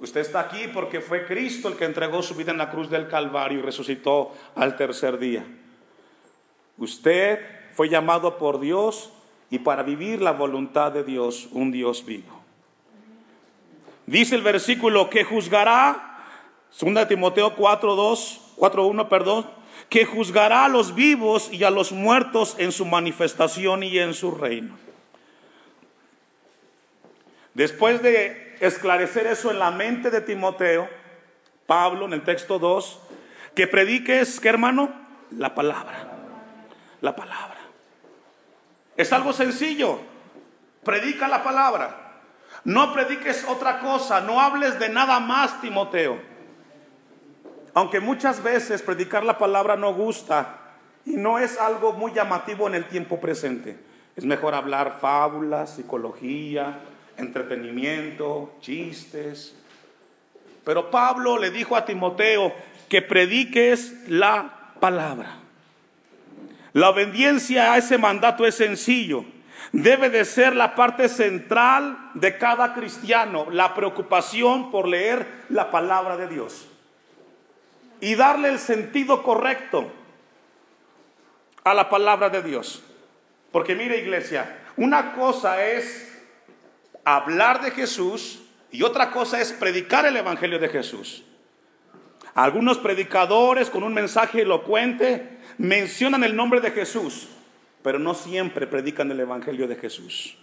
Usted 0.00 0.22
está 0.22 0.40
aquí 0.40 0.66
porque 0.74 1.00
fue 1.00 1.24
Cristo 1.24 1.68
el 1.68 1.76
que 1.76 1.84
entregó 1.84 2.20
su 2.20 2.34
vida 2.34 2.50
en 2.50 2.58
la 2.58 2.68
cruz 2.68 2.90
del 2.90 3.06
Calvario 3.06 3.60
y 3.60 3.62
resucitó 3.62 4.34
al 4.56 4.74
tercer 4.74 5.20
día. 5.20 5.46
Usted 6.76 7.38
fue 7.74 7.88
llamado 7.88 8.38
por 8.38 8.58
Dios 8.58 9.12
y 9.50 9.60
para 9.60 9.84
vivir 9.84 10.20
la 10.20 10.32
voluntad 10.32 10.90
de 10.90 11.04
Dios, 11.04 11.48
un 11.52 11.70
Dios 11.70 12.04
vivo. 12.04 12.42
Dice 14.04 14.34
el 14.34 14.42
versículo 14.42 15.08
que 15.08 15.22
juzgará, 15.22 16.24
2 16.80 17.06
Timoteo 17.06 17.54
4.2, 17.54 18.47
4.1, 18.58 19.08
perdón, 19.08 19.50
que 19.88 20.04
juzgará 20.04 20.64
a 20.64 20.68
los 20.68 20.94
vivos 20.94 21.50
y 21.52 21.64
a 21.64 21.70
los 21.70 21.92
muertos 21.92 22.56
en 22.58 22.72
su 22.72 22.84
manifestación 22.84 23.82
y 23.82 23.98
en 23.98 24.14
su 24.14 24.32
reino. 24.32 24.76
Después 27.54 28.02
de 28.02 28.56
esclarecer 28.60 29.26
eso 29.26 29.50
en 29.50 29.58
la 29.58 29.70
mente 29.70 30.10
de 30.10 30.20
Timoteo, 30.20 30.88
Pablo 31.66 32.06
en 32.06 32.12
el 32.12 32.22
texto 32.22 32.58
2, 32.58 33.00
que 33.54 33.66
prediques, 33.66 34.40
¿qué 34.40 34.48
hermano? 34.48 34.92
La 35.30 35.54
palabra. 35.54 36.16
La 37.00 37.14
palabra. 37.14 37.58
Es 38.96 39.12
algo 39.12 39.32
sencillo. 39.32 40.00
Predica 40.84 41.28
la 41.28 41.42
palabra. 41.42 42.20
No 42.64 42.92
prediques 42.92 43.44
otra 43.48 43.80
cosa, 43.80 44.20
no 44.20 44.40
hables 44.40 44.78
de 44.78 44.88
nada 44.88 45.20
más, 45.20 45.60
Timoteo. 45.60 46.27
Aunque 47.78 48.00
muchas 48.00 48.42
veces 48.42 48.82
predicar 48.82 49.22
la 49.22 49.38
palabra 49.38 49.76
no 49.76 49.94
gusta 49.94 50.56
y 51.06 51.12
no 51.12 51.38
es 51.38 51.60
algo 51.60 51.92
muy 51.92 52.12
llamativo 52.12 52.66
en 52.66 52.74
el 52.74 52.86
tiempo 52.86 53.20
presente. 53.20 53.78
Es 54.16 54.24
mejor 54.24 54.56
hablar 54.56 54.98
fábulas, 55.00 55.76
psicología, 55.76 56.80
entretenimiento, 57.16 58.56
chistes. 58.60 59.54
Pero 60.64 60.90
Pablo 60.90 61.38
le 61.38 61.52
dijo 61.52 61.76
a 61.76 61.84
Timoteo 61.84 62.52
que 62.88 63.00
prediques 63.00 63.94
la 64.08 64.72
palabra. 64.80 65.36
La 66.72 66.90
obediencia 66.90 67.74
a 67.74 67.78
ese 67.78 67.96
mandato 67.96 68.44
es 68.44 68.56
sencillo. 68.56 69.24
Debe 69.70 70.10
de 70.10 70.24
ser 70.24 70.56
la 70.56 70.74
parte 70.74 71.08
central 71.08 72.10
de 72.14 72.38
cada 72.38 72.74
cristiano, 72.74 73.46
la 73.52 73.72
preocupación 73.76 74.72
por 74.72 74.88
leer 74.88 75.44
la 75.48 75.70
palabra 75.70 76.16
de 76.16 76.26
Dios 76.26 76.67
y 78.00 78.14
darle 78.14 78.48
el 78.48 78.58
sentido 78.58 79.22
correcto 79.22 79.90
a 81.64 81.74
la 81.74 81.88
palabra 81.88 82.30
de 82.30 82.42
Dios. 82.42 82.82
Porque 83.52 83.74
mire 83.74 83.98
iglesia, 83.98 84.58
una 84.76 85.12
cosa 85.14 85.64
es 85.64 86.20
hablar 87.04 87.62
de 87.62 87.70
Jesús 87.70 88.42
y 88.70 88.82
otra 88.82 89.10
cosa 89.10 89.40
es 89.40 89.52
predicar 89.52 90.06
el 90.06 90.16
Evangelio 90.16 90.58
de 90.58 90.68
Jesús. 90.68 91.24
Algunos 92.34 92.78
predicadores 92.78 93.70
con 93.70 93.82
un 93.82 93.94
mensaje 93.94 94.42
elocuente 94.42 95.38
mencionan 95.56 96.22
el 96.22 96.36
nombre 96.36 96.60
de 96.60 96.70
Jesús, 96.70 97.28
pero 97.82 97.98
no 97.98 98.14
siempre 98.14 98.66
predican 98.66 99.10
el 99.10 99.20
Evangelio 99.20 99.66
de 99.66 99.76
Jesús. 99.76 100.38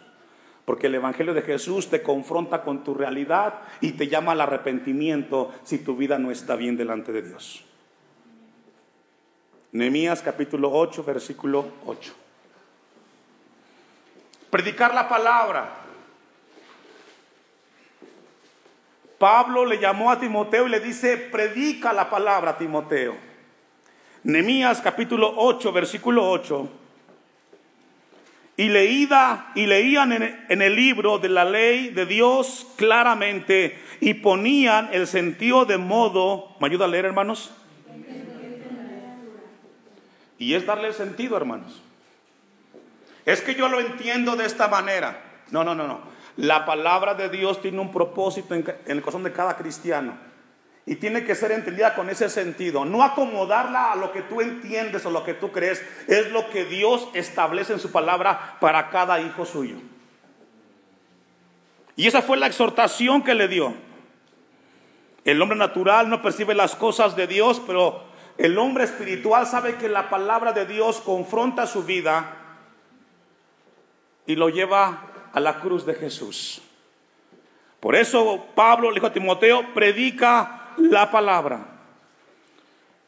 Porque 0.66 0.88
el 0.88 0.96
Evangelio 0.96 1.34
de 1.34 1.44
Jesús 1.44 1.90
te 1.90 2.02
confronta 2.02 2.64
con 2.64 2.84
tu 2.84 2.96
realidad 2.96 3.62
y 3.82 3.92
te 3.92 4.08
llama 4.08 4.32
al 4.32 4.42
arrepentimiento 4.42 5.54
si 5.64 5.78
tu 5.78 5.96
vida 5.96 6.18
no 6.18 6.32
está 6.32 6.56
bien 6.56 6.76
delante 6.76 7.12
de 7.12 7.22
Dios. 7.22 7.64
Nehemías 9.72 10.22
capítulo 10.22 10.72
8, 10.72 11.04
versículo 11.04 11.66
8. 11.86 12.14
Predicar 14.50 14.96
la 14.96 15.08
palabra. 15.08 15.70
Pablo 19.20 19.66
le 19.66 19.80
llamó 19.80 20.12
a 20.12 20.20
Timoteo 20.20 20.68
y 20.68 20.70
le 20.70 20.80
dice, 20.80 21.18
predica 21.18 21.94
la 21.94 22.10
palabra 22.10 22.58
Timoteo. 22.58 23.16
Nehemías 24.24 24.82
capítulo 24.82 25.34
8, 25.38 25.72
versículo 25.72 26.30
8. 26.30 26.70
Y 28.58 28.70
leída 28.70 29.52
y 29.54 29.66
leían 29.66 30.14
en, 30.14 30.62
el 30.62 30.76
libro 30.76 31.18
de 31.20 31.28
la 31.28 31.44
ley 31.44 31.90
de 31.90 32.06
Dios 32.06 32.68
claramente 32.78 33.78
y 34.00 34.14
ponían 34.14 34.90
el 34.94 35.08
sentido 35.08 35.66
de 35.66 35.78
modo, 35.78 36.56
¿me 36.62 36.68
ayuda 36.68 36.86
a 36.86 36.88
leer 36.88 37.06
hermanos? 37.06 37.52
Y 40.38 40.54
es 40.54 40.66
darle 40.66 40.94
sentido, 40.94 41.38
hermanos. 41.38 41.82
Es 43.26 43.42
que 43.42 43.56
yo 43.56 43.68
lo 43.68 43.80
entiendo 43.80 44.36
de 44.36 44.46
esta 44.46 44.68
manera. 44.68 45.22
No, 45.52 45.64
no, 45.64 45.76
no, 45.76 45.88
no. 45.88 46.02
La 46.38 46.66
palabra 46.66 47.14
de 47.14 47.30
Dios 47.30 47.62
tiene 47.62 47.80
un 47.80 47.92
propósito 47.92 48.54
en, 48.54 48.66
el 48.86 49.02
corazón 49.02 49.24
de 49.24 49.32
cada 49.32 49.56
cristiano. 49.56 50.18
Y 50.86 50.96
tiene 50.98 51.24
que 51.24 51.34
ser 51.34 51.52
entendida 51.52 51.96
con 51.96 52.10
ese 52.10 52.30
sentido. 52.30 52.86
No 52.86 53.04
acomodarla 53.04 53.92
a 53.92 53.96
lo 53.96 54.12
que 54.12 54.22
tú 54.22 54.42
entiendes 54.42 55.06
o 55.06 55.10
lo 55.10 55.24
que 55.24 55.34
tú 55.34 55.52
crees. 55.52 55.84
Es 56.08 56.32
lo 56.32 56.50
que 56.50 56.66
Dios 56.66 57.08
establece 57.14 57.74
en 57.74 57.80
su 57.80 57.92
palabra 57.92 58.58
para 58.60 58.90
cada 58.90 59.20
hijo 59.20 59.46
suyo. 59.46 59.78
Y 61.96 62.08
esa 62.08 62.22
fue 62.22 62.38
la 62.38 62.48
exhortación 62.48 63.24
que 63.24 63.34
le 63.34 63.48
dio. 63.48 63.74
El 65.24 65.42
hombre 65.42 65.58
natural 65.58 66.08
no 66.08 66.22
percibe 66.22 66.54
las 66.54 66.76
cosas 66.76 67.16
de 67.16 67.26
Dios, 67.26 67.62
pero 67.66 68.04
el 68.38 68.58
hombre 68.60 68.84
espiritual 68.84 69.48
sabe 69.48 69.76
que 69.76 69.90
la 69.90 70.10
palabra 70.10 70.54
de 70.54 70.68
Dios 70.68 71.02
confronta 71.02 71.66
su 71.66 71.84
vida 71.84 72.38
y 74.28 74.36
lo 74.36 74.50
lleva 74.50 75.30
a 75.34 75.40
la 75.40 75.60
cruz 75.62 75.86
de 75.86 75.96
Jesús. 75.96 76.62
Por 77.80 77.96
eso 77.96 78.46
Pablo 78.56 78.90
le 78.90 78.96
dijo 78.96 79.08
a 79.08 79.14
Timoteo, 79.14 79.74
predica 79.74 80.65
la 80.78 81.12
palabra. 81.12 81.76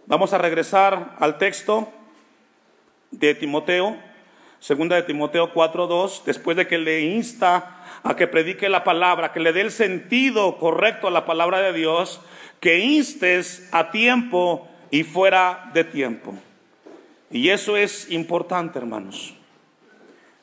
Vamos 0.05 0.31
a 0.33 0.37
regresar 0.37 1.15
al 1.19 1.37
texto 1.37 1.91
de 3.11 3.35
Timoteo, 3.35 3.97
segunda 4.59 4.95
de 4.95 5.03
Timoteo 5.03 5.53
4:2, 5.53 6.23
después 6.25 6.55
de 6.55 6.67
que 6.67 6.77
le 6.77 7.01
insta 7.01 7.83
a 8.03 8.15
que 8.15 8.27
predique 8.27 8.69
la 8.69 8.83
palabra, 8.83 9.33
que 9.33 9.39
le 9.39 9.53
dé 9.53 9.61
el 9.61 9.71
sentido 9.71 10.57
correcto 10.57 11.07
a 11.07 11.11
la 11.11 11.25
palabra 11.25 11.61
de 11.61 11.73
Dios, 11.73 12.21
que 12.59 12.79
instes 12.79 13.67
a 13.71 13.91
tiempo 13.91 14.69
y 14.91 15.03
fuera 15.03 15.69
de 15.73 15.83
tiempo. 15.83 16.33
Y 17.29 17.49
eso 17.49 17.75
es 17.75 18.09
importante, 18.09 18.79
hermanos. 18.79 19.35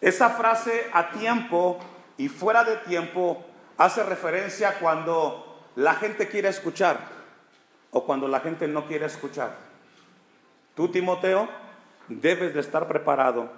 Esa 0.00 0.30
frase 0.30 0.88
a 0.92 1.10
tiempo 1.10 1.78
y 2.18 2.28
fuera 2.28 2.64
de 2.64 2.76
tiempo 2.76 3.42
hace 3.78 4.02
referencia 4.02 4.74
cuando 4.78 5.70
la 5.76 5.94
gente 5.94 6.28
quiere 6.28 6.48
escuchar 6.48 7.13
o 7.94 8.04
cuando 8.04 8.28
la 8.28 8.40
gente 8.40 8.68
no 8.68 8.84
quiere 8.86 9.06
escuchar. 9.06 9.56
Tú, 10.74 10.88
Timoteo, 10.88 11.48
debes 12.08 12.52
de 12.52 12.60
estar 12.60 12.86
preparado 12.86 13.50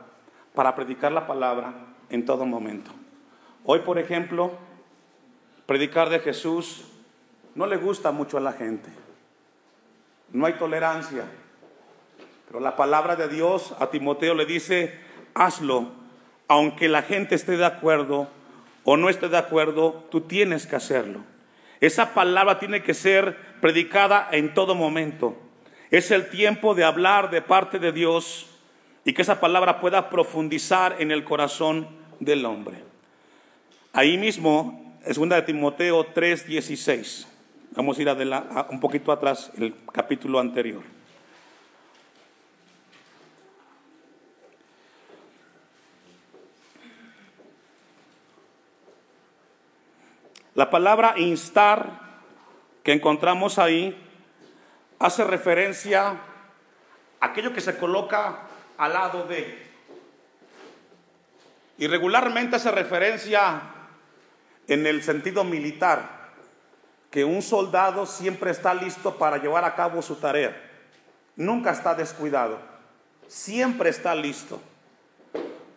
para 0.54 0.76
predicar 0.76 1.10
la 1.10 1.26
palabra 1.26 1.74
en 2.10 2.24
todo 2.24 2.46
momento. 2.46 2.92
Hoy, 3.64 3.80
por 3.80 3.98
ejemplo, 3.98 4.52
predicar 5.66 6.08
de 6.10 6.20
Jesús 6.20 6.84
no 7.56 7.66
le 7.66 7.76
gusta 7.76 8.12
mucho 8.12 8.38
a 8.38 8.40
la 8.40 8.52
gente 8.52 9.06
no 10.32 10.46
hay 10.46 10.54
tolerancia. 10.54 11.24
Pero 12.46 12.60
la 12.60 12.76
palabra 12.76 13.16
de 13.16 13.28
Dios 13.28 13.74
a 13.78 13.88
Timoteo 13.88 14.34
le 14.34 14.46
dice, 14.46 14.98
hazlo, 15.34 15.88
aunque 16.48 16.88
la 16.88 17.02
gente 17.02 17.34
esté 17.34 17.56
de 17.56 17.64
acuerdo 17.64 18.28
o 18.84 18.96
no 18.96 19.08
esté 19.08 19.28
de 19.28 19.38
acuerdo, 19.38 20.04
tú 20.10 20.22
tienes 20.22 20.66
que 20.66 20.76
hacerlo. 20.76 21.20
Esa 21.80 22.14
palabra 22.14 22.58
tiene 22.58 22.82
que 22.82 22.94
ser 22.94 23.36
predicada 23.60 24.28
en 24.32 24.54
todo 24.54 24.74
momento. 24.74 25.36
Es 25.90 26.10
el 26.10 26.28
tiempo 26.30 26.74
de 26.74 26.84
hablar 26.84 27.30
de 27.30 27.42
parte 27.42 27.78
de 27.78 27.92
Dios 27.92 28.46
y 29.04 29.12
que 29.12 29.22
esa 29.22 29.40
palabra 29.40 29.80
pueda 29.80 30.10
profundizar 30.10 30.96
en 30.98 31.10
el 31.10 31.24
corazón 31.24 31.88
del 32.18 32.44
hombre. 32.44 32.82
Ahí 33.92 34.18
mismo, 34.18 34.98
es 35.04 35.16
2 35.16 35.28
de 35.28 35.42
Timoteo 35.42 36.06
3:16. 36.12 37.26
Vamos 37.72 37.98
a 37.98 38.02
ir 38.02 38.08
un 38.70 38.80
poquito 38.80 39.12
atrás, 39.12 39.52
el 39.56 39.74
capítulo 39.92 40.40
anterior. 40.40 40.95
La 50.56 50.70
palabra 50.70 51.18
instar 51.18 52.00
que 52.82 52.94
encontramos 52.94 53.58
ahí 53.58 53.94
hace 54.98 55.22
referencia 55.22 56.16
a 57.20 57.26
aquello 57.26 57.52
que 57.52 57.60
se 57.60 57.76
coloca 57.76 58.38
al 58.78 58.94
lado 58.94 59.26
de. 59.26 59.66
Y 61.76 61.86
regularmente 61.86 62.56
hace 62.56 62.70
referencia 62.70 63.60
en 64.66 64.86
el 64.86 65.02
sentido 65.02 65.44
militar, 65.44 66.30
que 67.10 67.22
un 67.22 67.42
soldado 67.42 68.06
siempre 68.06 68.50
está 68.50 68.72
listo 68.72 69.18
para 69.18 69.36
llevar 69.36 69.66
a 69.66 69.74
cabo 69.74 70.00
su 70.00 70.16
tarea. 70.16 70.56
Nunca 71.36 71.70
está 71.70 71.94
descuidado. 71.94 72.58
Siempre 73.28 73.90
está 73.90 74.14
listo. 74.14 74.58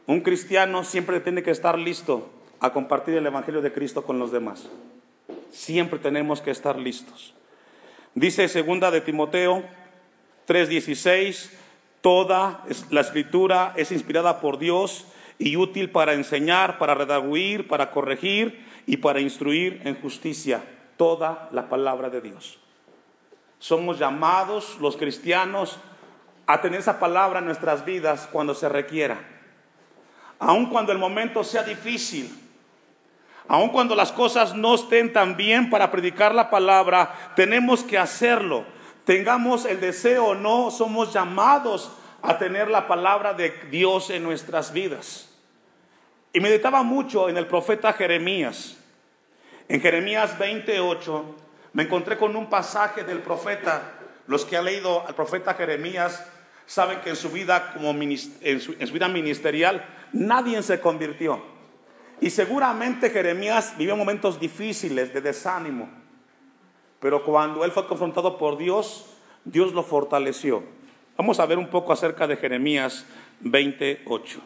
Un 0.08 0.22
cristiano 0.22 0.86
siempre 0.86 1.20
tiene 1.20 1.44
que 1.44 1.52
estar 1.52 1.78
listo 1.78 2.39
a 2.60 2.72
compartir 2.72 3.16
el 3.16 3.26
Evangelio 3.26 3.62
de 3.62 3.72
Cristo 3.72 4.04
con 4.04 4.20
los 4.20 4.32
demás. 4.32 4.70
Siempre 5.52 6.00
tenemos 6.00 6.42
que 6.42 6.52
estar 6.52 6.78
listos. 6.78 7.34
Dice 8.16 8.48
segunda 8.48 8.92
de 8.92 9.02
Timoteo 9.02 9.64
3:16, 10.48 11.52
toda 12.02 12.64
la 12.90 13.02
escritura 13.02 13.74
es 13.76 13.92
inspirada 13.92 14.42
por 14.42 14.58
Dios 14.58 15.06
y 15.38 15.56
útil 15.56 15.90
para 15.90 16.14
enseñar, 16.14 16.78
para 16.78 16.96
redaguir, 16.96 17.68
para 17.68 17.92
corregir 17.92 18.66
y 18.86 18.98
para 18.98 19.22
instruir 19.22 19.82
en 19.86 19.96
justicia. 20.02 20.64
Toda 20.98 21.48
la 21.54 21.70
palabra 21.70 22.10
de 22.10 22.20
Dios. 22.20 22.60
Somos 23.60 24.00
llamados 24.00 24.78
los 24.82 24.98
cristianos 24.98 25.80
a 26.46 26.62
tener 26.62 26.80
esa 26.80 27.00
palabra 27.00 27.40
en 27.40 27.46
nuestras 27.46 27.86
vidas 27.86 28.28
cuando 28.32 28.54
se 28.54 28.68
requiera. 28.68 29.20
Aun 30.40 30.70
cuando 30.70 30.92
el 30.92 30.98
momento 30.98 31.44
sea 31.44 31.64
difícil, 31.64 32.34
aun 33.50 33.70
cuando 33.70 33.96
las 33.96 34.12
cosas 34.12 34.54
no 34.54 34.76
estén 34.76 35.12
tan 35.12 35.36
bien 35.36 35.72
para 35.72 35.90
predicar 35.90 36.36
la 36.36 36.52
palabra, 36.52 37.34
tenemos 37.36 37.84
que 37.84 37.98
hacerlo. 37.98 38.64
Tengamos 39.06 39.66
el 39.66 39.82
deseo 39.82 40.28
o 40.28 40.36
no, 40.36 40.70
somos 40.70 41.12
llamados 41.12 41.92
a 42.22 42.38
tener 42.38 42.70
la 42.70 42.88
palabra 42.88 43.34
de 43.34 43.52
Dios 43.72 44.12
en 44.12 44.22
nuestras 44.22 44.72
vidas. 44.72 45.36
Y 46.32 46.40
meditaba 46.40 46.84
mucho 46.84 47.28
en 47.28 47.38
el 47.38 47.48
profeta 47.48 47.92
Jeremías. 47.94 48.78
En 49.68 49.82
Jeremías 49.82 50.38
28 50.38 51.36
me 51.74 51.84
encontré 51.84 52.20
con 52.20 52.36
un 52.36 52.52
pasaje 52.52 53.04
del 53.04 53.24
profeta. 53.24 53.82
Los 54.28 54.46
que 54.46 54.58
han 54.58 54.66
leído 54.66 55.08
al 55.08 55.16
profeta 55.16 55.56
Jeremías 55.56 56.24
saben 56.68 57.00
que 57.02 57.10
en 57.10 57.16
su 57.16 57.32
vida, 57.32 57.74
como 57.74 57.90
en 57.90 58.62
su, 58.62 58.76
vida 58.94 59.08
ministerial 59.08 59.84
nadie 60.14 60.62
se 60.62 60.80
convirtió. 60.80 61.59
Y 62.22 62.30
seguramente 62.30 63.10
Jeremías 63.10 63.76
vivió 63.78 63.96
momentos 63.96 64.40
difíciles 64.40 65.14
de 65.14 65.22
desánimo. 65.22 65.90
Pero 67.00 67.24
cuando 67.24 67.64
él 67.64 67.72
fue 67.72 67.88
confrontado 67.88 68.38
por 68.38 68.58
Dios, 68.58 69.06
Dios 69.46 69.74
lo 69.74 69.84
fortaleció. 69.84 70.64
Vamos 71.18 71.40
a 71.40 71.46
ver 71.46 71.58
un 71.58 71.68
poco 71.68 71.94
acerca 71.94 72.28
de 72.28 72.36
Jeremías 72.36 73.06
28. 73.40 74.42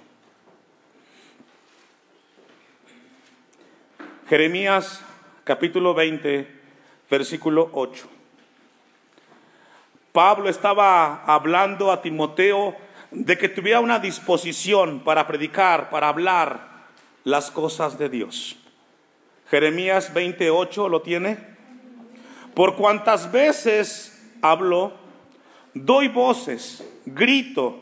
Jeremías 4.29 5.03
capítulo 5.43 5.93
20, 5.93 6.47
versículo 7.09 7.69
8. 7.73 8.07
Pablo 10.11 10.47
estaba 10.47 11.23
hablando 11.25 11.91
a 11.91 12.01
Timoteo 12.01 12.75
de 13.09 13.37
que 13.37 13.49
tuviera 13.49 13.79
una 13.79 13.97
disposición 13.97 14.99
para 14.99 15.25
predicar, 15.25 15.89
para 15.89 16.07
hablar 16.07 16.72
las 17.23 17.51
cosas 17.51 17.97
de 17.97 18.09
Dios. 18.09 18.57
Jeremías 19.49 20.13
28 20.13 20.89
lo 20.89 21.01
tiene. 21.01 21.37
Por 22.53 22.75
cuantas 22.75 23.31
veces 23.31 24.31
hablo, 24.41 24.93
doy 25.73 26.07
voces, 26.07 26.87
grito, 27.05 27.79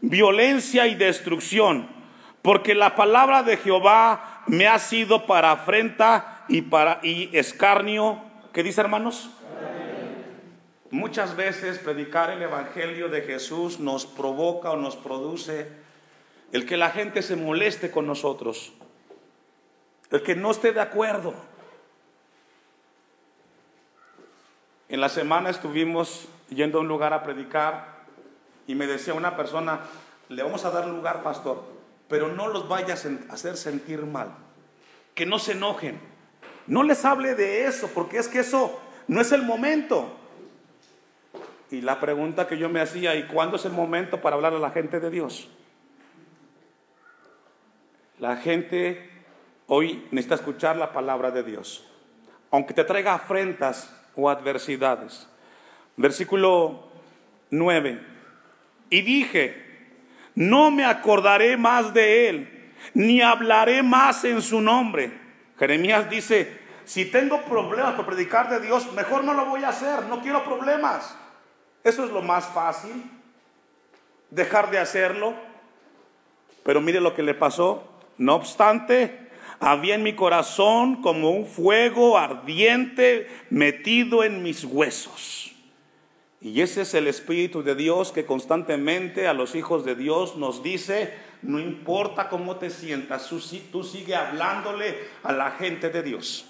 violencia 0.00 0.86
y 0.86 0.94
destrucción, 0.94 1.88
porque 2.42 2.74
la 2.74 2.94
palabra 2.96 3.42
de 3.42 3.56
Jehová 3.56 4.42
me 4.46 4.66
ha 4.66 4.78
sido 4.78 5.26
para 5.26 5.52
afrenta 5.52 6.44
y 6.48 6.62
para 6.62 7.00
y 7.02 7.30
escarnio. 7.36 8.20
¿Qué 8.52 8.62
dice, 8.62 8.80
hermanos? 8.80 9.30
Muchas 10.90 11.36
veces 11.36 11.78
predicar 11.78 12.30
el 12.30 12.42
evangelio 12.42 13.08
de 13.08 13.22
Jesús 13.22 13.80
nos 13.80 14.04
provoca 14.04 14.72
o 14.72 14.76
nos 14.76 14.94
produce 14.96 15.66
el 16.52 16.66
que 16.66 16.76
la 16.76 16.90
gente 16.90 17.22
se 17.22 17.34
moleste 17.34 17.90
con 17.90 18.06
nosotros, 18.06 18.74
el 20.12 20.22
que 20.22 20.36
no 20.36 20.50
esté 20.50 20.72
de 20.72 20.80
acuerdo. 20.80 21.34
En 24.88 25.00
la 25.00 25.08
semana 25.08 25.48
estuvimos 25.48 26.28
yendo 26.50 26.78
a 26.78 26.80
un 26.82 26.88
lugar 26.88 27.14
a 27.14 27.22
predicar 27.22 28.04
y 28.66 28.74
me 28.74 28.86
decía 28.86 29.14
una 29.14 29.36
persona, 29.36 29.80
le 30.28 30.42
vamos 30.42 30.66
a 30.66 30.70
dar 30.70 30.86
lugar, 30.86 31.22
pastor, 31.22 31.64
pero 32.08 32.28
no 32.28 32.48
los 32.48 32.68
vayas 32.68 33.06
a 33.06 33.32
hacer 33.32 33.56
sentir 33.56 34.04
mal, 34.04 34.34
que 35.14 35.24
no 35.24 35.38
se 35.38 35.52
enojen. 35.52 35.98
No 36.66 36.82
les 36.82 37.04
hable 37.06 37.34
de 37.34 37.64
eso, 37.64 37.88
porque 37.92 38.18
es 38.18 38.28
que 38.28 38.40
eso 38.40 38.78
no 39.08 39.20
es 39.20 39.32
el 39.32 39.42
momento. 39.42 40.14
Y 41.70 41.80
la 41.80 41.98
pregunta 42.00 42.46
que 42.46 42.58
yo 42.58 42.68
me 42.68 42.82
hacía, 42.82 43.16
¿y 43.16 43.26
cuándo 43.26 43.56
es 43.56 43.64
el 43.64 43.72
momento 43.72 44.20
para 44.20 44.36
hablar 44.36 44.52
a 44.52 44.58
la 44.58 44.70
gente 44.70 45.00
de 45.00 45.08
Dios? 45.08 45.48
La 48.18 48.36
gente 48.36 49.11
hoy 49.74 50.06
necesita 50.10 50.34
escuchar 50.34 50.76
la 50.76 50.92
palabra 50.92 51.30
de 51.30 51.42
Dios, 51.42 51.82
aunque 52.50 52.74
te 52.74 52.84
traiga 52.84 53.14
afrentas 53.14 53.90
o 54.14 54.28
adversidades. 54.28 55.26
Versículo 55.96 56.90
9. 57.48 57.98
Y 58.90 59.00
dije, 59.00 59.96
no 60.34 60.70
me 60.70 60.84
acordaré 60.84 61.56
más 61.56 61.94
de 61.94 62.28
él, 62.28 62.72
ni 62.92 63.22
hablaré 63.22 63.82
más 63.82 64.22
en 64.24 64.42
su 64.42 64.60
nombre. 64.60 65.10
Jeremías 65.58 66.10
dice, 66.10 66.60
si 66.84 67.06
tengo 67.06 67.40
problemas 67.40 67.94
por 67.94 68.04
predicar 68.04 68.50
de 68.50 68.60
Dios, 68.60 68.92
mejor 68.92 69.24
no 69.24 69.32
lo 69.32 69.46
voy 69.46 69.64
a 69.64 69.70
hacer, 69.70 70.02
no 70.02 70.20
quiero 70.20 70.44
problemas. 70.44 71.16
Eso 71.82 72.04
es 72.04 72.10
lo 72.10 72.20
más 72.20 72.44
fácil, 72.44 73.10
dejar 74.28 74.70
de 74.70 74.78
hacerlo. 74.78 75.32
Pero 76.62 76.82
mire 76.82 77.00
lo 77.00 77.14
que 77.14 77.22
le 77.22 77.32
pasó. 77.32 77.88
No 78.18 78.34
obstante, 78.34 79.21
había 79.62 79.94
en 79.94 80.02
mi 80.02 80.14
corazón 80.14 80.96
como 81.02 81.30
un 81.30 81.46
fuego 81.46 82.18
ardiente 82.18 83.28
metido 83.48 84.24
en 84.24 84.42
mis 84.42 84.64
huesos. 84.64 85.52
Y 86.40 86.60
ese 86.62 86.82
es 86.82 86.94
el 86.94 87.06
Espíritu 87.06 87.62
de 87.62 87.76
Dios 87.76 88.10
que 88.10 88.26
constantemente 88.26 89.28
a 89.28 89.32
los 89.32 89.54
hijos 89.54 89.84
de 89.84 89.94
Dios 89.94 90.36
nos 90.36 90.64
dice, 90.64 91.14
no 91.42 91.60
importa 91.60 92.28
cómo 92.28 92.56
te 92.56 92.70
sientas, 92.70 93.30
tú 93.70 93.84
sigue 93.84 94.16
hablándole 94.16 94.98
a 95.22 95.32
la 95.32 95.52
gente 95.52 95.90
de 95.90 96.02
Dios. 96.02 96.44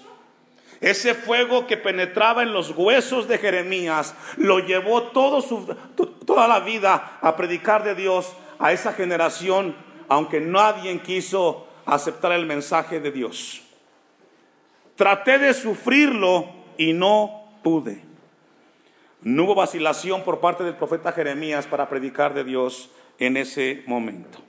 Ese 0.81 1.13
fuego 1.13 1.67
que 1.67 1.77
penetraba 1.77 2.41
en 2.41 2.51
los 2.51 2.71
huesos 2.71 3.27
de 3.27 3.37
Jeremías 3.37 4.15
lo 4.37 4.57
llevó 4.57 5.03
todo 5.03 5.41
su, 5.41 5.67
toda 6.25 6.47
la 6.47 6.61
vida 6.61 7.19
a 7.21 7.35
predicar 7.35 7.83
de 7.83 7.93
Dios 7.93 8.33
a 8.57 8.71
esa 8.71 8.91
generación, 8.91 9.75
aunque 10.09 10.41
nadie 10.41 10.99
quiso 11.01 11.67
aceptar 11.85 12.31
el 12.31 12.45
mensaje 12.45 12.99
de 12.99 13.11
Dios. 13.11 13.61
Traté 14.95 15.39
de 15.39 15.53
sufrirlo 15.53 16.49
y 16.77 16.93
no 16.93 17.49
pude. 17.63 18.03
No 19.21 19.45
hubo 19.45 19.55
vacilación 19.55 20.23
por 20.23 20.39
parte 20.39 20.63
del 20.63 20.75
profeta 20.75 21.11
Jeremías 21.11 21.65
para 21.65 21.87
predicar 21.87 22.33
de 22.33 22.43
Dios 22.43 22.89
en 23.19 23.37
ese 23.37 23.83
momento. 23.87 24.39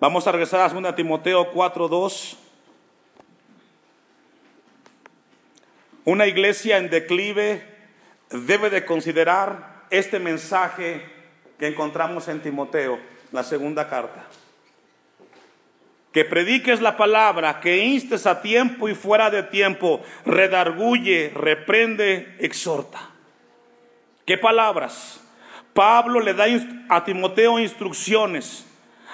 Vamos 0.00 0.26
a 0.26 0.32
regresar 0.32 0.60
a 0.60 0.68
2 0.68 0.94
Timoteo 0.94 1.52
4:2. 1.52 2.36
Una 6.04 6.26
iglesia 6.26 6.78
en 6.78 6.88
declive 6.88 7.62
debe 8.30 8.70
de 8.70 8.86
considerar 8.86 9.84
este 9.90 10.18
mensaje 10.18 11.02
que 11.58 11.66
encontramos 11.66 12.28
en 12.28 12.40
Timoteo, 12.40 12.98
la 13.32 13.42
segunda 13.42 13.88
carta. 13.88 14.24
Que 16.18 16.24
prediques 16.24 16.80
la 16.80 16.96
palabra, 16.96 17.60
que 17.60 17.78
instes 17.78 18.26
a 18.26 18.42
tiempo 18.42 18.88
y 18.88 18.96
fuera 18.96 19.30
de 19.30 19.44
tiempo, 19.44 20.02
redarguye, 20.26 21.30
reprende, 21.32 22.34
exhorta. 22.40 23.10
¿Qué 24.26 24.36
palabras? 24.36 25.20
Pablo 25.72 26.18
le 26.18 26.34
da 26.34 26.46
a 26.88 27.04
Timoteo 27.04 27.60
instrucciones 27.60 28.66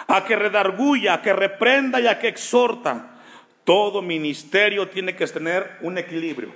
a 0.09 0.25
que 0.25 0.35
redarguya, 0.35 1.13
a 1.13 1.21
que 1.21 1.35
reprenda 1.35 2.01
y 2.01 2.07
a 2.07 2.19
que 2.19 2.29
exhorta. 2.29 3.21
Todo 3.65 4.01
ministerio 4.01 4.89
tiene 4.89 5.15
que 5.15 5.27
tener 5.27 5.77
un 5.83 5.99
equilibrio. 5.99 6.55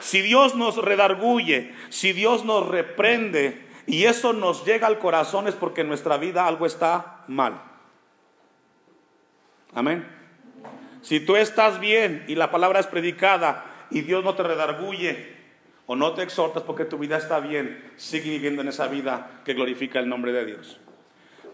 Si 0.00 0.20
Dios 0.20 0.56
nos 0.56 0.78
redarguye, 0.78 1.72
si 1.90 2.12
Dios 2.12 2.44
nos 2.44 2.66
reprende 2.66 3.68
y 3.86 4.06
eso 4.06 4.32
nos 4.32 4.64
llega 4.64 4.88
al 4.88 4.98
corazón 4.98 5.46
es 5.46 5.54
porque 5.54 5.82
en 5.82 5.86
nuestra 5.86 6.16
vida 6.16 6.48
algo 6.48 6.66
está 6.66 7.22
mal. 7.28 7.69
Amén. 9.74 10.06
Si 11.02 11.20
tú 11.20 11.36
estás 11.36 11.80
bien 11.80 12.24
y 12.28 12.34
la 12.34 12.50
palabra 12.50 12.80
es 12.80 12.86
predicada 12.86 13.86
y 13.90 14.02
Dios 14.02 14.24
no 14.24 14.34
te 14.34 14.42
redarguye, 14.42 15.40
o 15.86 15.96
no 15.96 16.12
te 16.14 16.22
exhortas 16.22 16.62
porque 16.62 16.84
tu 16.84 16.98
vida 16.98 17.16
está 17.16 17.40
bien, 17.40 17.92
sigue 17.96 18.30
viviendo 18.30 18.62
en 18.62 18.68
esa 18.68 18.86
vida 18.86 19.42
que 19.44 19.54
glorifica 19.54 19.98
el 19.98 20.08
nombre 20.08 20.30
de 20.30 20.46
Dios. 20.46 20.78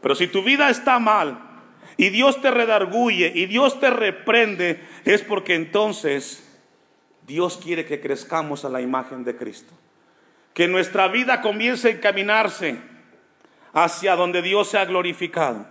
Pero 0.02 0.14
si 0.14 0.26
tu 0.26 0.42
vida 0.42 0.68
está 0.68 0.98
mal, 0.98 1.56
y 1.96 2.10
Dios 2.10 2.40
te 2.40 2.50
redarguye 2.50 3.32
y 3.34 3.46
Dios 3.46 3.80
te 3.80 3.90
reprende, 3.90 4.82
es 5.04 5.22
porque 5.22 5.54
entonces 5.54 6.42
Dios 7.26 7.58
quiere 7.62 7.86
que 7.86 8.00
crezcamos 8.00 8.64
a 8.64 8.68
la 8.68 8.80
imagen 8.80 9.24
de 9.24 9.36
Cristo. 9.36 9.72
Que 10.52 10.68
nuestra 10.68 11.08
vida 11.08 11.40
comience 11.40 11.88
a 11.88 11.92
encaminarse 11.92 12.78
hacia 13.72 14.16
donde 14.16 14.42
Dios 14.42 14.68
se 14.68 14.78
ha 14.78 14.84
glorificado. 14.84 15.66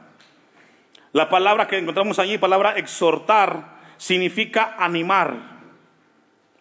La 1.15 1.29
palabra 1.29 1.69
que 1.69 1.77
encontramos 1.77 2.19
allí, 2.19 2.37
palabra 2.37 2.75
exhortar, 2.75 3.77
significa 3.95 4.75
animar. 4.77 5.61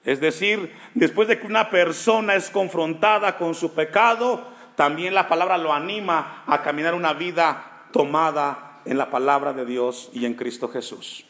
Es 0.04 0.20
decir, 0.20 0.72
después 0.94 1.26
de 1.26 1.40
que 1.40 1.48
una 1.48 1.70
persona 1.70 2.36
es 2.36 2.50
confrontada 2.50 3.36
con 3.36 3.56
su 3.56 3.74
pecado, 3.74 4.46
también 4.76 5.12
la 5.12 5.26
palabra 5.26 5.58
lo 5.58 5.72
anima 5.72 6.44
a 6.46 6.62
caminar 6.62 6.94
una 6.94 7.14
vida 7.14 7.88
tomada 7.90 8.80
en 8.84 8.96
la 8.96 9.10
palabra 9.10 9.52
de 9.54 9.66
Dios 9.66 10.10
y 10.14 10.24
en 10.24 10.34
Cristo 10.34 10.68
Jesús. 10.68 11.26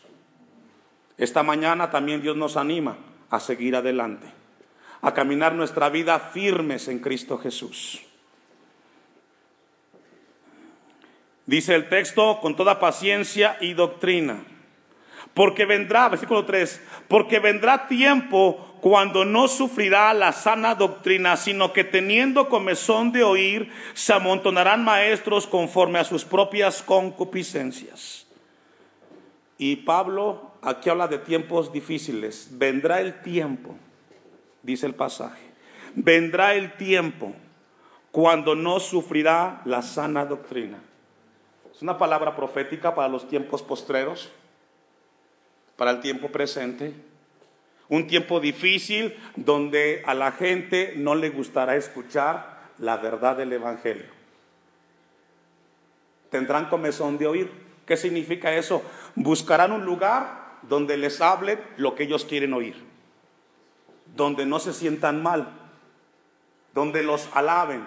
Esta 1.16 1.42
mañana 1.42 1.90
también 1.90 2.20
Dios 2.20 2.36
nos 2.36 2.58
anima 2.58 2.98
a 3.30 3.40
seguir 3.40 3.74
adelante, 3.74 4.26
a 5.00 5.14
caminar 5.14 5.54
nuestra 5.54 5.88
vida 5.88 6.18
firmes 6.18 6.88
en 6.88 6.98
Cristo 6.98 7.38
Jesús. 7.38 8.02
Dice 11.46 11.74
el 11.74 11.88
texto, 11.88 12.40
con 12.40 12.56
toda 12.56 12.80
paciencia 12.80 13.56
y 13.60 13.74
doctrina. 13.74 14.44
Porque 15.34 15.66
vendrá, 15.66 16.08
versículo 16.08 16.44
3, 16.44 16.80
porque 17.08 17.40
vendrá 17.40 17.88
tiempo 17.88 18.76
cuando 18.80 19.24
no 19.24 19.48
sufrirá 19.48 20.14
la 20.14 20.32
sana 20.32 20.74
doctrina, 20.74 21.36
sino 21.36 21.72
que 21.72 21.84
teniendo 21.84 22.48
comezón 22.48 23.12
de 23.12 23.24
oír, 23.24 23.70
se 23.94 24.12
amontonarán 24.12 24.84
maestros 24.84 25.46
conforme 25.46 25.98
a 25.98 26.04
sus 26.04 26.24
propias 26.24 26.82
concupiscencias. 26.82 28.26
Y 29.58 29.76
Pablo 29.76 30.52
aquí 30.62 30.88
habla 30.88 31.08
de 31.08 31.18
tiempos 31.18 31.72
difíciles. 31.72 32.48
Vendrá 32.52 33.00
el 33.00 33.20
tiempo, 33.22 33.76
dice 34.62 34.86
el 34.86 34.94
pasaje, 34.94 35.42
vendrá 35.94 36.54
el 36.54 36.76
tiempo 36.76 37.34
cuando 38.10 38.54
no 38.54 38.80
sufrirá 38.80 39.62
la 39.64 39.82
sana 39.82 40.24
doctrina. 40.24 40.78
Es 41.74 41.82
una 41.82 41.98
palabra 41.98 42.36
profética 42.36 42.94
para 42.94 43.08
los 43.08 43.28
tiempos 43.28 43.62
postreros, 43.62 44.30
para 45.76 45.90
el 45.90 46.00
tiempo 46.00 46.28
presente. 46.28 46.94
Un 47.88 48.06
tiempo 48.06 48.38
difícil 48.38 49.16
donde 49.34 50.02
a 50.06 50.14
la 50.14 50.32
gente 50.32 50.94
no 50.96 51.14
le 51.14 51.30
gustará 51.30 51.74
escuchar 51.76 52.70
la 52.78 52.96
verdad 52.96 53.36
del 53.36 53.52
Evangelio. 53.52 54.06
Tendrán 56.30 56.68
comezón 56.68 57.18
de 57.18 57.26
oír. 57.26 57.50
¿Qué 57.86 57.96
significa 57.96 58.54
eso? 58.54 58.82
Buscarán 59.14 59.72
un 59.72 59.84
lugar 59.84 60.58
donde 60.62 60.96
les 60.96 61.20
hable 61.20 61.58
lo 61.76 61.94
que 61.94 62.04
ellos 62.04 62.24
quieren 62.24 62.54
oír, 62.54 62.76
donde 64.14 64.46
no 64.46 64.58
se 64.58 64.72
sientan 64.72 65.22
mal, 65.22 65.48
donde 66.72 67.02
los 67.02 67.28
alaben, 67.34 67.86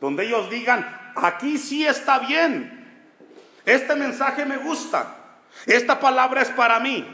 donde 0.00 0.24
ellos 0.24 0.48
digan, 0.48 1.12
aquí 1.14 1.58
sí 1.58 1.86
está 1.86 2.20
bien, 2.20 2.77
este 3.68 3.94
mensaje 3.94 4.46
me 4.46 4.56
gusta, 4.56 5.16
esta 5.66 6.00
palabra 6.00 6.42
es 6.42 6.48
para 6.50 6.80
mí. 6.80 7.06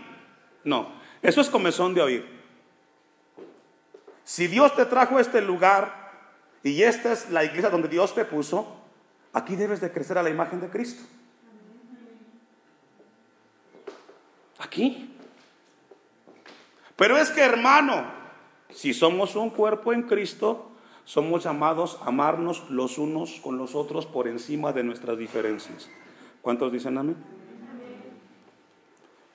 No, 0.62 0.92
eso 1.20 1.40
es 1.40 1.50
comezón 1.50 1.94
de 1.94 2.02
oír. 2.02 2.34
Si 4.24 4.46
Dios 4.46 4.74
te 4.74 4.86
trajo 4.86 5.18
a 5.18 5.20
este 5.20 5.40
lugar 5.40 6.12
y 6.62 6.82
esta 6.82 7.12
es 7.12 7.28
la 7.30 7.44
iglesia 7.44 7.70
donde 7.70 7.88
Dios 7.88 8.14
te 8.14 8.24
puso, 8.24 8.76
aquí 9.32 9.56
debes 9.56 9.80
de 9.80 9.90
crecer 9.90 10.16
a 10.16 10.22
la 10.22 10.30
imagen 10.30 10.60
de 10.60 10.68
Cristo. 10.68 11.02
Aquí. 14.58 15.14
Pero 16.96 17.18
es 17.18 17.30
que 17.30 17.42
hermano, 17.42 18.06
si 18.70 18.94
somos 18.94 19.36
un 19.36 19.50
cuerpo 19.50 19.92
en 19.92 20.02
Cristo, 20.02 20.70
somos 21.04 21.44
llamados 21.44 21.98
a 22.02 22.08
amarnos 22.08 22.70
los 22.70 22.96
unos 22.96 23.40
con 23.40 23.58
los 23.58 23.74
otros 23.74 24.06
por 24.06 24.28
encima 24.28 24.72
de 24.72 24.84
nuestras 24.84 25.18
diferencias. 25.18 25.90
¿Cuántos 26.44 26.70
dicen 26.70 26.98
amén? 26.98 27.16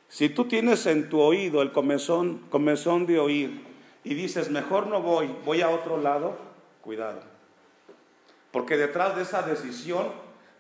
Si 0.09 0.29
tú 0.29 0.45
tienes 0.45 0.85
en 0.85 1.09
tu 1.09 1.19
oído 1.19 1.63
el 1.63 1.71
comezón, 1.71 2.45
comezón 2.51 3.07
de 3.07 3.17
oír 3.17 3.65
y 4.03 4.13
dices, 4.13 4.51
mejor 4.51 4.85
no 4.85 5.01
voy, 5.01 5.35
voy 5.43 5.61
a 5.61 5.69
otro 5.69 5.99
lado, 5.99 6.37
cuidado. 6.81 7.23
Porque 8.51 8.77
detrás 8.77 9.15
de 9.15 9.23
esa 9.23 9.41
decisión 9.41 10.11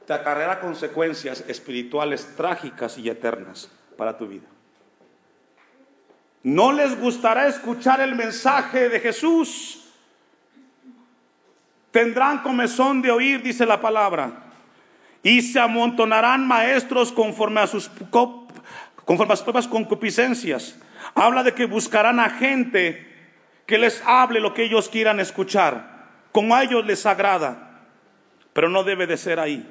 te 0.07 0.13
acarreará 0.13 0.59
consecuencias 0.59 1.45
espirituales 1.47 2.35
trágicas 2.35 2.97
y 2.97 3.11
eternas 3.11 3.69
para 3.95 4.17
tu 4.17 4.27
vida. 4.27 4.47
No 6.41 6.71
les 6.71 6.99
gustará 6.99 7.47
escuchar 7.47 8.01
el 8.01 8.15
mensaje 8.15 8.89
de 8.89 8.99
Jesús. 8.99 9.85
Tendrán 11.91 12.41
comezón 12.41 13.03
de 13.03 13.11
oír, 13.11 13.43
dice 13.43 13.67
la 13.67 13.79
palabra 13.79 14.48
y 15.23 15.41
se 15.41 15.59
amontonarán 15.59 16.47
maestros 16.47 17.11
conforme 17.11 17.61
a 17.61 17.67
sus, 17.67 17.89
conforme 19.05 19.33
a 19.33 19.35
sus 19.35 19.43
propias 19.43 19.67
concupiscencias. 19.67 20.79
Habla 21.15 21.43
de 21.43 21.53
que 21.53 21.65
buscarán 21.65 22.19
a 22.19 22.29
gente 22.29 23.07
que 23.65 23.77
les 23.77 24.01
hable 24.05 24.39
lo 24.39 24.53
que 24.53 24.63
ellos 24.63 24.89
quieran 24.89 25.19
escuchar, 25.19 26.07
como 26.31 26.55
a 26.55 26.63
ellos 26.63 26.85
les 26.85 27.05
agrada, 27.05 27.85
pero 28.53 28.69
no 28.69 28.83
debe 28.83 29.07
de 29.07 29.17
ser 29.17 29.39
ahí. 29.39 29.67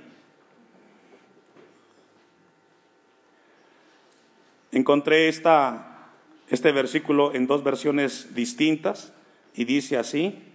Encontré 4.71 5.29
este 5.29 6.73
versículo 6.73 7.35
en 7.35 7.47
dos 7.47 7.65
versiones 7.65 8.35
distintas 8.35 9.13
y 9.55 9.65
dice 9.65 9.97
así, 9.97 10.48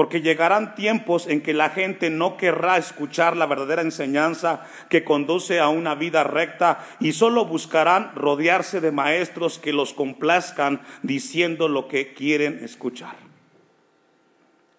porque 0.00 0.22
llegarán 0.22 0.74
tiempos 0.76 1.26
en 1.26 1.42
que 1.42 1.52
la 1.52 1.68
gente 1.68 2.08
no 2.08 2.38
querrá 2.38 2.78
escuchar 2.78 3.36
la 3.36 3.44
verdadera 3.44 3.82
enseñanza 3.82 4.66
que 4.88 5.04
conduce 5.04 5.60
a 5.60 5.68
una 5.68 5.94
vida 5.94 6.24
recta 6.24 6.82
y 7.00 7.12
solo 7.12 7.44
buscarán 7.44 8.12
rodearse 8.14 8.80
de 8.80 8.92
maestros 8.92 9.58
que 9.58 9.74
los 9.74 9.92
complazcan 9.92 10.80
diciendo 11.02 11.68
lo 11.68 11.86
que 11.86 12.14
quieren 12.14 12.64
escuchar. 12.64 13.14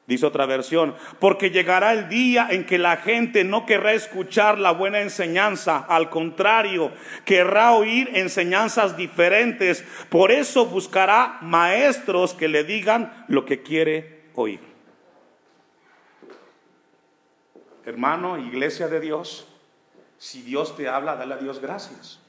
Dice 0.07 0.25
otra 0.25 0.47
versión, 0.47 0.95
porque 1.19 1.51
llegará 1.51 1.93
el 1.93 2.10
día 2.10 2.47
en 2.49 2.65
que 2.65 2.79
la 2.79 2.97
gente 2.97 3.43
no 3.43 3.67
querrá 3.67 3.93
escuchar 3.93 4.57
la 4.57 4.71
buena 4.71 5.01
enseñanza, 5.01 5.77
al 5.77 6.10
contrario, 6.10 6.91
querrá 7.25 7.73
oír 7.73 8.10
enseñanzas 8.15 8.97
diferentes, 8.97 9.86
por 10.10 10.31
eso 10.31 10.65
buscará 10.65 11.38
maestros 11.41 12.34
que 12.34 12.47
le 12.47 12.63
digan 12.63 13.25
lo 13.27 13.45
que 13.45 13.62
quiere 13.62 14.23
oír. 14.34 14.70
Hermano, 17.91 18.38
iglesia 18.38 18.88
de 18.88 19.01
Dios, 19.01 19.45
si 20.17 20.41
Dios 20.43 20.77
te 20.77 20.88
habla, 20.88 21.17
dale 21.17 21.34
a 21.34 21.38
Dios 21.38 21.60
gracias. 21.60 22.21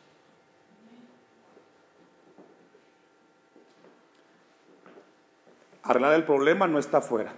Arreglar 5.84 6.14
el 6.14 6.24
problema 6.24 6.66
no 6.66 6.80
está 6.80 6.98
afuera, 6.98 7.34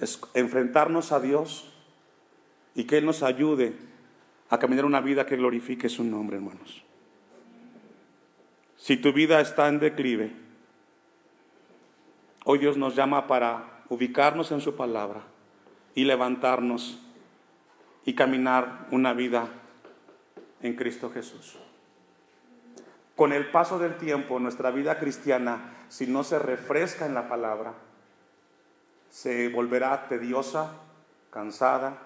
es 0.00 0.20
enfrentarnos 0.34 1.12
a 1.12 1.20
Dios 1.20 1.72
y 2.74 2.82
que 2.82 2.98
Él 2.98 3.06
nos 3.06 3.22
ayude 3.22 3.76
a 4.50 4.58
caminar 4.58 4.84
una 4.84 5.00
vida 5.00 5.24
que 5.24 5.36
glorifique 5.36 5.88
su 5.88 6.02
nombre, 6.02 6.38
hermanos. 6.38 6.82
Si 8.76 8.96
tu 8.96 9.12
vida 9.12 9.40
está 9.40 9.68
en 9.68 9.78
declive, 9.78 10.32
hoy 12.44 12.58
Dios 12.58 12.76
nos 12.76 12.96
llama 12.96 13.28
para 13.28 13.84
ubicarnos 13.88 14.50
en 14.50 14.60
su 14.60 14.74
palabra 14.74 15.22
y 15.94 16.02
levantarnos 16.02 17.04
y 18.08 18.14
caminar 18.14 18.86
una 18.90 19.12
vida 19.12 19.48
en 20.62 20.76
Cristo 20.76 21.10
Jesús. 21.10 21.58
Con 23.14 23.34
el 23.34 23.50
paso 23.50 23.78
del 23.78 23.98
tiempo, 23.98 24.40
nuestra 24.40 24.70
vida 24.70 24.98
cristiana, 24.98 25.74
si 25.90 26.06
no 26.06 26.24
se 26.24 26.38
refresca 26.38 27.04
en 27.04 27.12
la 27.12 27.28
palabra, 27.28 27.74
se 29.10 29.50
volverá 29.50 30.08
tediosa, 30.08 30.72
cansada. 31.30 31.98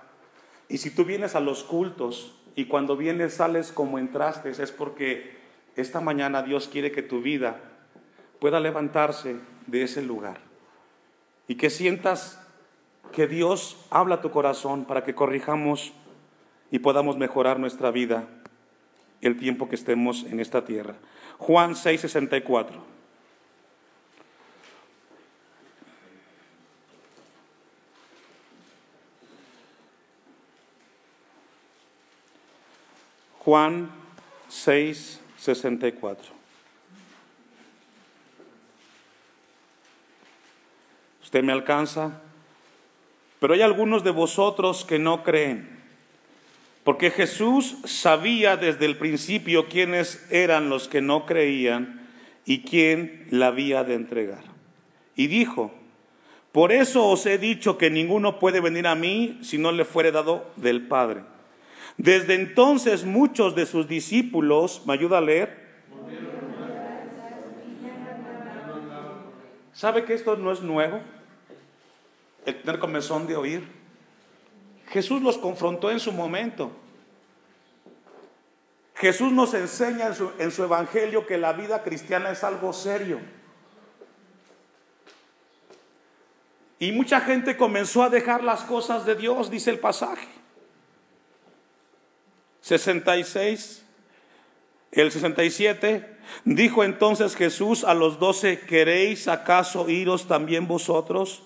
Y 0.68 0.78
si 0.78 0.90
tú 0.90 1.04
vienes 1.04 1.36
a 1.36 1.40
los 1.40 1.62
cultos 1.62 2.36
y 2.56 2.64
cuando 2.64 2.96
vienes 2.96 3.34
sales 3.34 3.70
como 3.70 4.00
entraste, 4.00 4.50
es 4.50 4.72
porque 4.72 5.36
esta 5.76 6.00
mañana 6.00 6.42
Dios 6.42 6.66
quiere 6.66 6.90
que 6.90 7.02
tu 7.02 7.22
vida 7.22 7.60
pueda 8.40 8.58
levantarse 8.58 9.36
de 9.68 9.84
ese 9.84 10.02
lugar 10.02 10.40
y 11.46 11.54
que 11.54 11.70
sientas 11.70 12.44
que 13.12 13.26
Dios 13.26 13.76
habla 13.90 14.16
a 14.16 14.20
tu 14.20 14.30
corazón 14.30 14.84
para 14.84 15.04
que 15.04 15.14
corrijamos 15.14 15.92
y 16.70 16.80
podamos 16.80 17.16
mejorar 17.18 17.60
nuestra 17.60 17.90
vida 17.90 18.26
el 19.20 19.38
tiempo 19.38 19.68
que 19.68 19.76
estemos 19.76 20.24
en 20.24 20.40
esta 20.40 20.64
tierra. 20.64 20.94
Juan 21.38 21.74
6:64. 21.74 22.92
Juan 33.44 33.90
6, 34.48 35.20
64. 35.36 36.32
¿Usted 41.22 41.42
me 41.42 41.52
alcanza? 41.52 42.20
Pero 43.42 43.54
hay 43.54 43.62
algunos 43.62 44.04
de 44.04 44.12
vosotros 44.12 44.84
que 44.84 45.00
no 45.00 45.24
creen. 45.24 45.68
Porque 46.84 47.10
Jesús 47.10 47.76
sabía 47.84 48.56
desde 48.56 48.86
el 48.86 48.96
principio 48.96 49.68
quiénes 49.68 50.24
eran 50.30 50.68
los 50.68 50.86
que 50.86 51.00
no 51.00 51.26
creían 51.26 52.08
y 52.46 52.60
quién 52.60 53.26
la 53.30 53.48
había 53.48 53.82
de 53.82 53.94
entregar. 53.94 54.44
Y 55.16 55.26
dijo, 55.26 55.72
por 56.52 56.70
eso 56.70 57.08
os 57.08 57.26
he 57.26 57.36
dicho 57.36 57.78
que 57.78 57.90
ninguno 57.90 58.38
puede 58.38 58.60
venir 58.60 58.86
a 58.86 58.94
mí 58.94 59.40
si 59.42 59.58
no 59.58 59.72
le 59.72 59.84
fuere 59.84 60.12
dado 60.12 60.48
del 60.54 60.86
Padre. 60.86 61.22
Desde 61.96 62.34
entonces 62.34 63.04
muchos 63.04 63.56
de 63.56 63.66
sus 63.66 63.88
discípulos, 63.88 64.82
¿me 64.86 64.92
ayuda 64.92 65.18
a 65.18 65.20
leer? 65.20 65.82
¿Sabe 69.72 70.04
que 70.04 70.14
esto 70.14 70.36
no 70.36 70.52
es 70.52 70.62
nuevo? 70.62 71.00
El 72.44 72.60
tener 72.60 72.78
comezón 72.78 73.26
de 73.26 73.36
oír. 73.36 73.82
Jesús 74.88 75.22
los 75.22 75.38
confrontó 75.38 75.90
en 75.90 76.00
su 76.00 76.12
momento. 76.12 76.70
Jesús 78.94 79.32
nos 79.32 79.54
enseña 79.54 80.14
en 80.38 80.50
su, 80.52 80.62
evangelio 80.62 81.26
que 81.26 81.38
la 81.38 81.52
vida 81.52 81.82
cristiana 81.82 82.30
es 82.30 82.44
algo 82.44 82.72
serio. 82.72 83.18
Y 86.78 86.92
mucha 86.92 87.20
gente 87.20 87.56
comenzó 87.56 88.02
a 88.02 88.10
dejar 88.10 88.44
las 88.44 88.62
cosas 88.62 89.06
de 89.06 89.14
Dios, 89.14 89.50
dice 89.50 89.70
el 89.70 89.78
pasaje. 89.78 90.28
66, 92.60 93.84
el 94.92 95.10
67, 95.10 96.18
dijo 96.44 96.84
entonces 96.84 97.34
Jesús 97.34 97.82
a 97.82 97.94
los 97.94 98.20
doce, 98.20 98.60
¿queréis 98.60 99.26
acaso 99.26 99.88
iros 99.88 100.28
también 100.28 100.68
vosotros? 100.68 101.42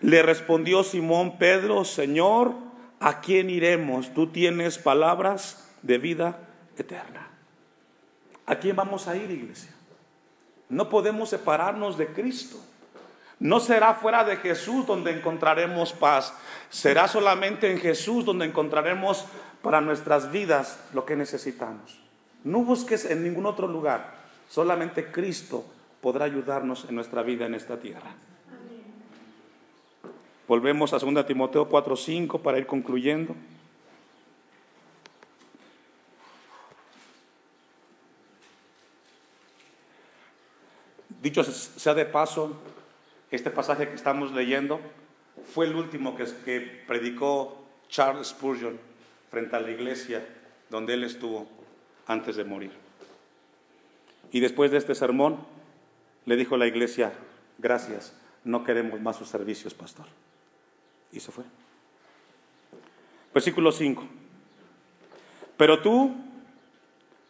Le 0.00 0.22
respondió 0.22 0.82
Simón 0.82 1.38
Pedro, 1.38 1.84
Señor, 1.84 2.52
¿a 3.00 3.20
quién 3.20 3.50
iremos? 3.50 4.12
Tú 4.14 4.28
tienes 4.28 4.78
palabras 4.78 5.70
de 5.82 5.98
vida 5.98 6.38
eterna. 6.76 7.28
¿A 8.46 8.56
quién 8.56 8.76
vamos 8.76 9.08
a 9.08 9.16
ir, 9.16 9.30
iglesia? 9.30 9.70
No 10.68 10.88
podemos 10.88 11.30
separarnos 11.30 11.96
de 11.96 12.08
Cristo. 12.08 12.58
No 13.38 13.60
será 13.60 13.94
fuera 13.94 14.24
de 14.24 14.36
Jesús 14.36 14.86
donde 14.86 15.10
encontraremos 15.10 15.92
paz. 15.92 16.34
Será 16.70 17.08
solamente 17.08 17.70
en 17.70 17.78
Jesús 17.78 18.24
donde 18.24 18.46
encontraremos 18.46 19.26
para 19.62 19.80
nuestras 19.80 20.30
vidas 20.30 20.78
lo 20.92 21.04
que 21.04 21.16
necesitamos. 21.16 22.00
No 22.44 22.60
busques 22.60 23.04
en 23.06 23.22
ningún 23.22 23.46
otro 23.46 23.66
lugar. 23.66 24.14
Solamente 24.48 25.10
Cristo 25.10 25.64
podrá 26.00 26.26
ayudarnos 26.26 26.86
en 26.88 26.94
nuestra 26.94 27.22
vida 27.22 27.46
en 27.46 27.54
esta 27.54 27.78
tierra. 27.78 28.14
Volvemos 30.46 30.92
a 30.92 30.98
2 30.98 31.26
Timoteo 31.26 31.68
4:5 31.68 32.40
para 32.40 32.58
ir 32.58 32.66
concluyendo. 32.66 33.34
Dicho 41.22 41.42
sea 41.42 41.94
de 41.94 42.04
paso, 42.04 42.54
este 43.30 43.50
pasaje 43.50 43.88
que 43.88 43.94
estamos 43.94 44.32
leyendo 44.32 44.80
fue 45.54 45.64
el 45.66 45.74
último 45.74 46.14
que, 46.16 46.24
que 46.44 46.60
predicó 46.86 47.64
Charles 47.88 48.28
Spurgeon 48.28 48.78
frente 49.30 49.56
a 49.56 49.60
la 49.60 49.70
iglesia 49.70 50.22
donde 50.68 50.94
él 50.94 51.04
estuvo 51.04 51.48
antes 52.06 52.36
de 52.36 52.44
morir. 52.44 52.72
Y 54.32 54.40
después 54.40 54.70
de 54.70 54.78
este 54.78 54.94
sermón, 54.94 55.38
le 56.26 56.36
dijo 56.36 56.56
a 56.56 56.58
la 56.58 56.66
iglesia, 56.66 57.12
gracias, 57.58 58.14
no 58.44 58.64
queremos 58.64 59.00
más 59.00 59.16
sus 59.16 59.28
servicios, 59.28 59.72
pastor. 59.72 60.06
Y 61.14 61.20
se 61.20 61.30
fue. 61.30 61.44
Versículo 63.32 63.70
5. 63.70 64.02
Pero 65.56 65.80
tú, 65.80 66.12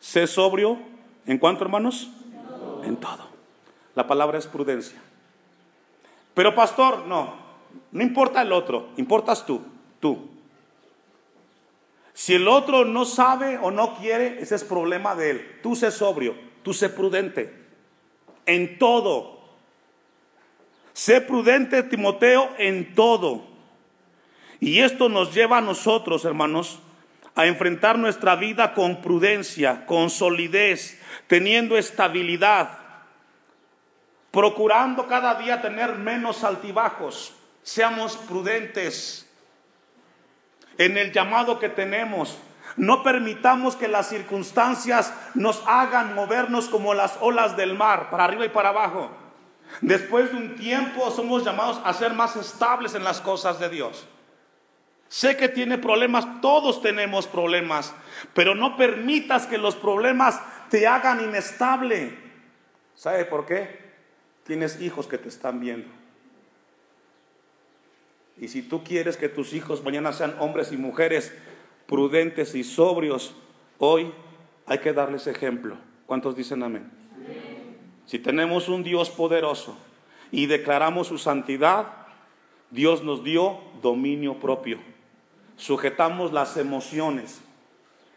sé 0.01 0.27
sobrio, 0.27 0.79
¿en 1.27 1.39
cuánto, 1.39 1.65
hermanos? 1.65 2.11
En 2.83 2.97
todo. 2.97 3.29
La 3.95 4.07
palabra 4.07 4.39
es 4.39 4.47
prudencia. 4.47 5.01
Pero 6.33 6.55
pastor, 6.55 7.07
no, 7.07 7.35
no 7.93 8.03
importa 8.03 8.43
el 8.43 8.53
otro, 8.53 8.89
importas 8.97 9.45
tú, 9.45 9.61
tú. 10.01 10.31
Si 12.15 12.35
el 12.35 12.49
otro 12.49 12.85
no 12.85 13.05
sabe 13.05 13.59
o 13.59 13.71
no 13.71 13.97
quiere, 13.97 14.41
ese 14.41 14.55
es 14.55 14.65
problema 14.65 15.15
de 15.15 15.31
él. 15.31 15.59
Tú 15.63 15.77
sé 15.77 15.91
sobrio, 15.91 16.35
tú 16.63 16.73
sé 16.73 16.89
prudente. 16.89 17.63
En 18.47 18.79
todo. 18.79 19.41
Sé 20.93 21.21
prudente, 21.21 21.83
Timoteo, 21.83 22.51
en 22.57 22.95
todo. 22.95 23.54
Y 24.65 24.81
esto 24.81 25.11
nos 25.11 25.35
lleva 25.35 25.59
a 25.59 25.61
nosotros, 25.61 26.25
hermanos, 26.25 26.79
a 27.35 27.45
enfrentar 27.45 27.99
nuestra 27.99 28.35
vida 28.35 28.73
con 28.73 29.03
prudencia, 29.03 29.85
con 29.85 30.09
solidez, 30.09 30.99
teniendo 31.27 31.77
estabilidad, 31.77 32.79
procurando 34.31 35.07
cada 35.07 35.35
día 35.35 35.61
tener 35.61 35.97
menos 35.97 36.45
altibajos. 36.45 37.35
Seamos 37.63 38.17
prudentes 38.17 39.31
en 40.79 40.97
el 40.97 41.13
llamado 41.13 41.59
que 41.59 41.69
tenemos. 41.69 42.39
No 42.79 43.03
permitamos 43.03 43.77
que 43.77 43.87
las 43.87 44.09
circunstancias 44.09 45.13
nos 45.35 45.63
hagan 45.67 46.15
movernos 46.15 46.71
como 46.71 46.95
las 46.95 47.19
olas 47.21 47.55
del 47.59 47.75
mar, 47.75 48.09
para 48.09 48.25
arriba 48.25 48.47
y 48.47 48.49
para 48.49 48.71
abajo. 48.71 49.11
Después 49.83 50.31
de 50.31 50.39
un 50.39 50.57
tiempo 50.57 51.11
somos 51.11 51.45
llamados 51.45 51.83
a 51.85 51.93
ser 51.93 52.15
más 52.15 52.35
estables 52.37 52.95
en 52.95 53.05
las 53.05 53.21
cosas 53.21 53.61
de 53.61 53.69
Dios. 53.69 54.07
Sé 55.15 55.37
que 55.37 55.49
tiene 55.49 55.79
problemas, 55.79 56.41
todos 56.41 56.83
tenemos 56.83 57.29
problemas, 57.29 57.95
pero 58.35 58.57
no 58.57 58.77
permitas 58.77 59.47
que 59.47 59.59
los 59.59 59.77
problemas 59.77 60.43
te 60.71 60.89
hagan 60.89 61.23
inestable. 61.23 62.19
¿Sabe 62.97 63.25
por 63.25 63.47
qué? 63.47 63.79
Tienes 64.43 64.81
hijos 64.81 65.07
que 65.07 65.17
te 65.17 65.29
están 65.29 65.61
viendo. 65.61 65.87
Y 68.41 68.49
si 68.49 68.63
tú 68.63 68.83
quieres 68.83 69.17
que 69.17 69.29
tus 69.29 69.53
hijos 69.53 69.85
mañana 69.85 70.13
sean 70.13 70.35
hombres 70.41 70.73
y 70.73 70.77
mujeres 70.77 71.33
prudentes 71.87 72.57
y 72.57 72.65
sobrios, 72.65 73.37
hoy 73.79 74.13
hay 74.67 74.79
que 74.79 74.93
darles 74.93 75.29
ejemplo. 75.29 75.77
¿Cuántos 76.07 76.35
dicen 76.35 76.61
amén? 76.65 76.91
Si 78.05 78.19
tenemos 78.19 78.69
un 78.69 78.83
Dios 78.83 79.11
poderoso 79.11 79.79
y 80.33 80.47
declaramos 80.47 81.07
su 81.07 81.19
santidad, 81.19 81.87
Dios 82.73 83.05
nos 83.05 83.23
dio 83.23 83.61
dominio 83.81 84.41
propio 84.41 84.93
sujetamos 85.57 86.33
las 86.33 86.57
emociones 86.57 87.41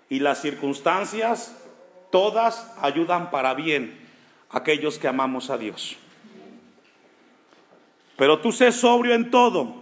y 0.10 0.20
las 0.20 0.42
circunstancias, 0.42 1.56
todas 2.12 2.74
ayudan 2.82 3.30
para 3.32 3.54
bien 3.54 4.00
a 4.50 4.60
aquellos 4.60 4.98
que 4.98 5.08
amamos 5.08 5.50
a 5.50 5.58
Dios. 5.58 5.98
Pero 8.16 8.40
tú 8.40 8.52
sé 8.52 8.72
sobrio 8.72 9.14
en 9.14 9.30
todo, 9.30 9.76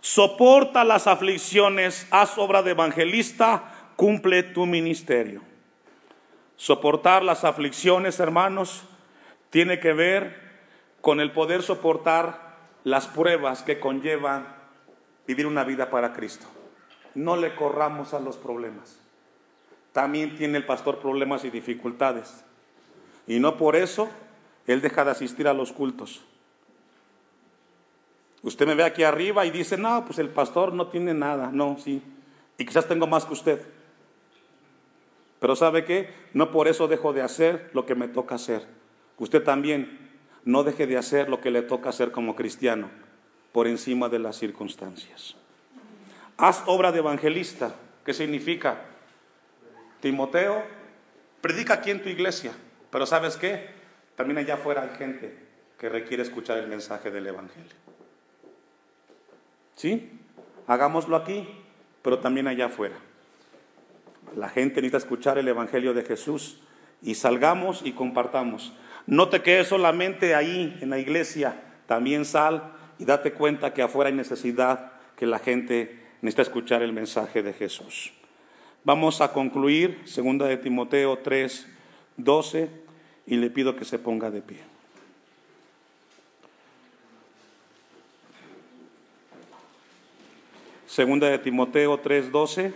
soporta 0.00 0.84
las 0.84 1.06
aflicciones, 1.06 2.06
haz 2.10 2.36
obra 2.36 2.62
de 2.62 2.72
evangelista, 2.72 3.72
cumple 3.96 4.42
tu 4.42 4.66
ministerio. 4.66 5.42
Soportar 6.56 7.22
las 7.22 7.44
aflicciones, 7.44 8.18
hermanos, 8.18 8.84
tiene 9.50 9.78
que 9.78 9.92
ver 9.92 10.44
con 11.00 11.20
el 11.20 11.32
poder 11.32 11.62
soportar 11.62 12.56
las 12.82 13.06
pruebas 13.06 13.62
que 13.62 13.78
conllevan 13.78 14.46
vivir 15.26 15.46
una 15.46 15.64
vida 15.64 15.90
para 15.90 16.12
Cristo 16.12 16.46
no 17.16 17.36
le 17.36 17.56
corramos 17.56 18.14
a 18.14 18.20
los 18.20 18.36
problemas. 18.36 19.00
También 19.92 20.36
tiene 20.36 20.58
el 20.58 20.66
pastor 20.66 21.00
problemas 21.00 21.44
y 21.44 21.50
dificultades. 21.50 22.44
Y 23.26 23.40
no 23.40 23.56
por 23.56 23.74
eso 23.74 24.08
él 24.66 24.80
deja 24.82 25.04
de 25.04 25.10
asistir 25.10 25.48
a 25.48 25.54
los 25.54 25.72
cultos. 25.72 26.22
Usted 28.42 28.66
me 28.66 28.74
ve 28.74 28.84
aquí 28.84 29.02
arriba 29.02 29.46
y 29.46 29.50
dice, 29.50 29.78
no, 29.78 30.04
pues 30.04 30.18
el 30.18 30.28
pastor 30.28 30.74
no 30.74 30.88
tiene 30.88 31.14
nada. 31.14 31.50
No, 31.50 31.78
sí. 31.78 32.02
Y 32.58 32.66
quizás 32.66 32.86
tengo 32.86 33.06
más 33.06 33.24
que 33.24 33.32
usted. 33.32 33.66
Pero 35.40 35.56
¿sabe 35.56 35.84
qué? 35.84 36.10
No 36.34 36.50
por 36.50 36.68
eso 36.68 36.86
dejo 36.86 37.12
de 37.12 37.22
hacer 37.22 37.70
lo 37.72 37.86
que 37.86 37.94
me 37.94 38.08
toca 38.08 38.34
hacer. 38.34 38.66
Usted 39.18 39.42
también 39.42 39.98
no 40.44 40.62
deje 40.62 40.86
de 40.86 40.98
hacer 40.98 41.30
lo 41.30 41.40
que 41.40 41.50
le 41.50 41.62
toca 41.62 41.88
hacer 41.88 42.12
como 42.12 42.36
cristiano 42.36 42.90
por 43.52 43.66
encima 43.66 44.10
de 44.10 44.18
las 44.18 44.36
circunstancias. 44.36 45.36
Haz 46.36 46.62
obra 46.66 46.92
de 46.92 46.98
evangelista. 46.98 47.74
¿Qué 48.04 48.12
significa? 48.12 48.82
Timoteo, 50.00 50.62
predica 51.40 51.74
aquí 51.74 51.90
en 51.90 52.02
tu 52.02 52.08
iglesia, 52.08 52.52
pero 52.90 53.06
¿sabes 53.06 53.36
qué? 53.36 53.68
También 54.16 54.38
allá 54.38 54.54
afuera 54.54 54.82
hay 54.82 54.96
gente 54.96 55.36
que 55.78 55.88
requiere 55.88 56.22
escuchar 56.22 56.58
el 56.58 56.68
mensaje 56.68 57.10
del 57.10 57.26
Evangelio. 57.26 57.72
¿Sí? 59.74 60.20
Hagámoslo 60.66 61.16
aquí, 61.16 61.46
pero 62.02 62.18
también 62.18 62.48
allá 62.48 62.66
afuera. 62.66 62.96
La 64.34 64.48
gente 64.48 64.76
necesita 64.76 64.96
escuchar 64.98 65.38
el 65.38 65.48
Evangelio 65.48 65.92
de 65.92 66.02
Jesús 66.02 66.60
y 67.02 67.14
salgamos 67.14 67.82
y 67.84 67.92
compartamos. 67.92 68.72
No 69.06 69.28
te 69.28 69.42
quedes 69.42 69.68
solamente 69.68 70.34
ahí 70.34 70.78
en 70.80 70.90
la 70.90 70.98
iglesia, 70.98 71.60
también 71.86 72.24
sal 72.24 72.72
y 72.98 73.04
date 73.04 73.32
cuenta 73.32 73.74
que 73.74 73.82
afuera 73.82 74.08
hay 74.08 74.16
necesidad, 74.16 74.92
que 75.14 75.26
la 75.26 75.38
gente 75.38 76.05
necesita 76.26 76.42
escuchar 76.42 76.82
el 76.82 76.92
mensaje 76.92 77.40
de 77.40 77.52
Jesús. 77.52 78.12
Vamos 78.82 79.20
a 79.20 79.32
concluir, 79.32 80.00
segunda 80.06 80.46
de 80.46 80.56
Timoteo 80.56 81.18
3, 81.18 81.68
12, 82.16 82.68
y 83.28 83.36
le 83.36 83.48
pido 83.48 83.76
que 83.76 83.84
se 83.84 84.00
ponga 84.00 84.28
de 84.32 84.42
pie. 84.42 84.58
Segunda 90.88 91.28
de 91.28 91.38
Timoteo 91.38 92.00
3, 92.00 92.32
12. 92.32 92.74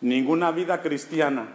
Ninguna 0.00 0.50
vida 0.50 0.82
cristiana 0.82 1.46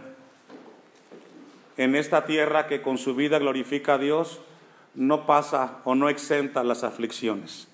en 1.76 1.94
esta 1.98 2.26
tierra 2.26 2.68
que 2.68 2.82
con 2.82 2.98
su 2.98 3.16
vida 3.16 3.38
glorifica 3.38 3.96
a 3.96 3.98
Dios 3.98 4.40
no 4.98 5.28
pasa 5.28 5.78
o 5.86 5.96
no 5.96 6.10
exenta 6.10 6.64
las 6.64 6.84
aflicciones. 6.84 7.68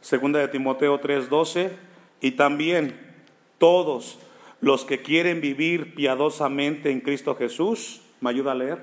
Segunda 0.00 0.40
de 0.40 0.48
Timoteo 0.48 1.00
3:12 1.00 1.70
y 2.20 2.32
también 2.32 2.98
todos 3.58 4.18
los 4.60 4.84
que 4.84 5.00
quieren 5.00 5.40
vivir 5.40 5.94
piadosamente 5.94 6.90
en 6.90 7.00
Cristo 7.00 7.36
Jesús, 7.36 8.02
¿me 8.20 8.30
ayuda 8.30 8.52
a 8.52 8.56
leer? 8.56 8.78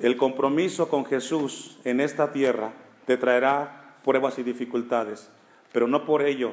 El 0.00 0.16
compromiso 0.16 0.88
con 0.88 1.04
Jesús 1.04 1.78
en 1.84 2.00
esta 2.00 2.32
tierra 2.32 2.72
te 3.06 3.16
traerá 3.16 3.96
pruebas 4.04 4.38
y 4.38 4.44
dificultades, 4.44 5.30
pero 5.72 5.88
no 5.88 6.04
por 6.04 6.22
ello 6.22 6.52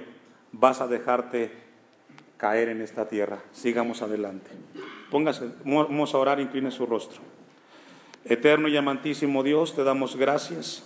vas 0.51 0.81
a 0.81 0.87
dejarte 0.87 1.51
caer 2.37 2.69
en 2.69 2.81
esta 2.81 3.07
tierra. 3.07 3.43
Sigamos 3.51 4.01
adelante. 4.01 4.49
Póngase, 5.11 5.51
vamos 5.63 6.15
a 6.15 6.17
orar, 6.17 6.39
incline 6.39 6.71
su 6.71 6.87
rostro. 6.87 7.21
Eterno 8.25 8.67
y 8.67 8.77
amantísimo 8.77 9.43
Dios, 9.43 9.75
te 9.75 9.83
damos 9.83 10.15
gracias 10.15 10.83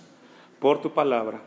por 0.58 0.80
tu 0.80 0.92
palabra. 0.92 1.40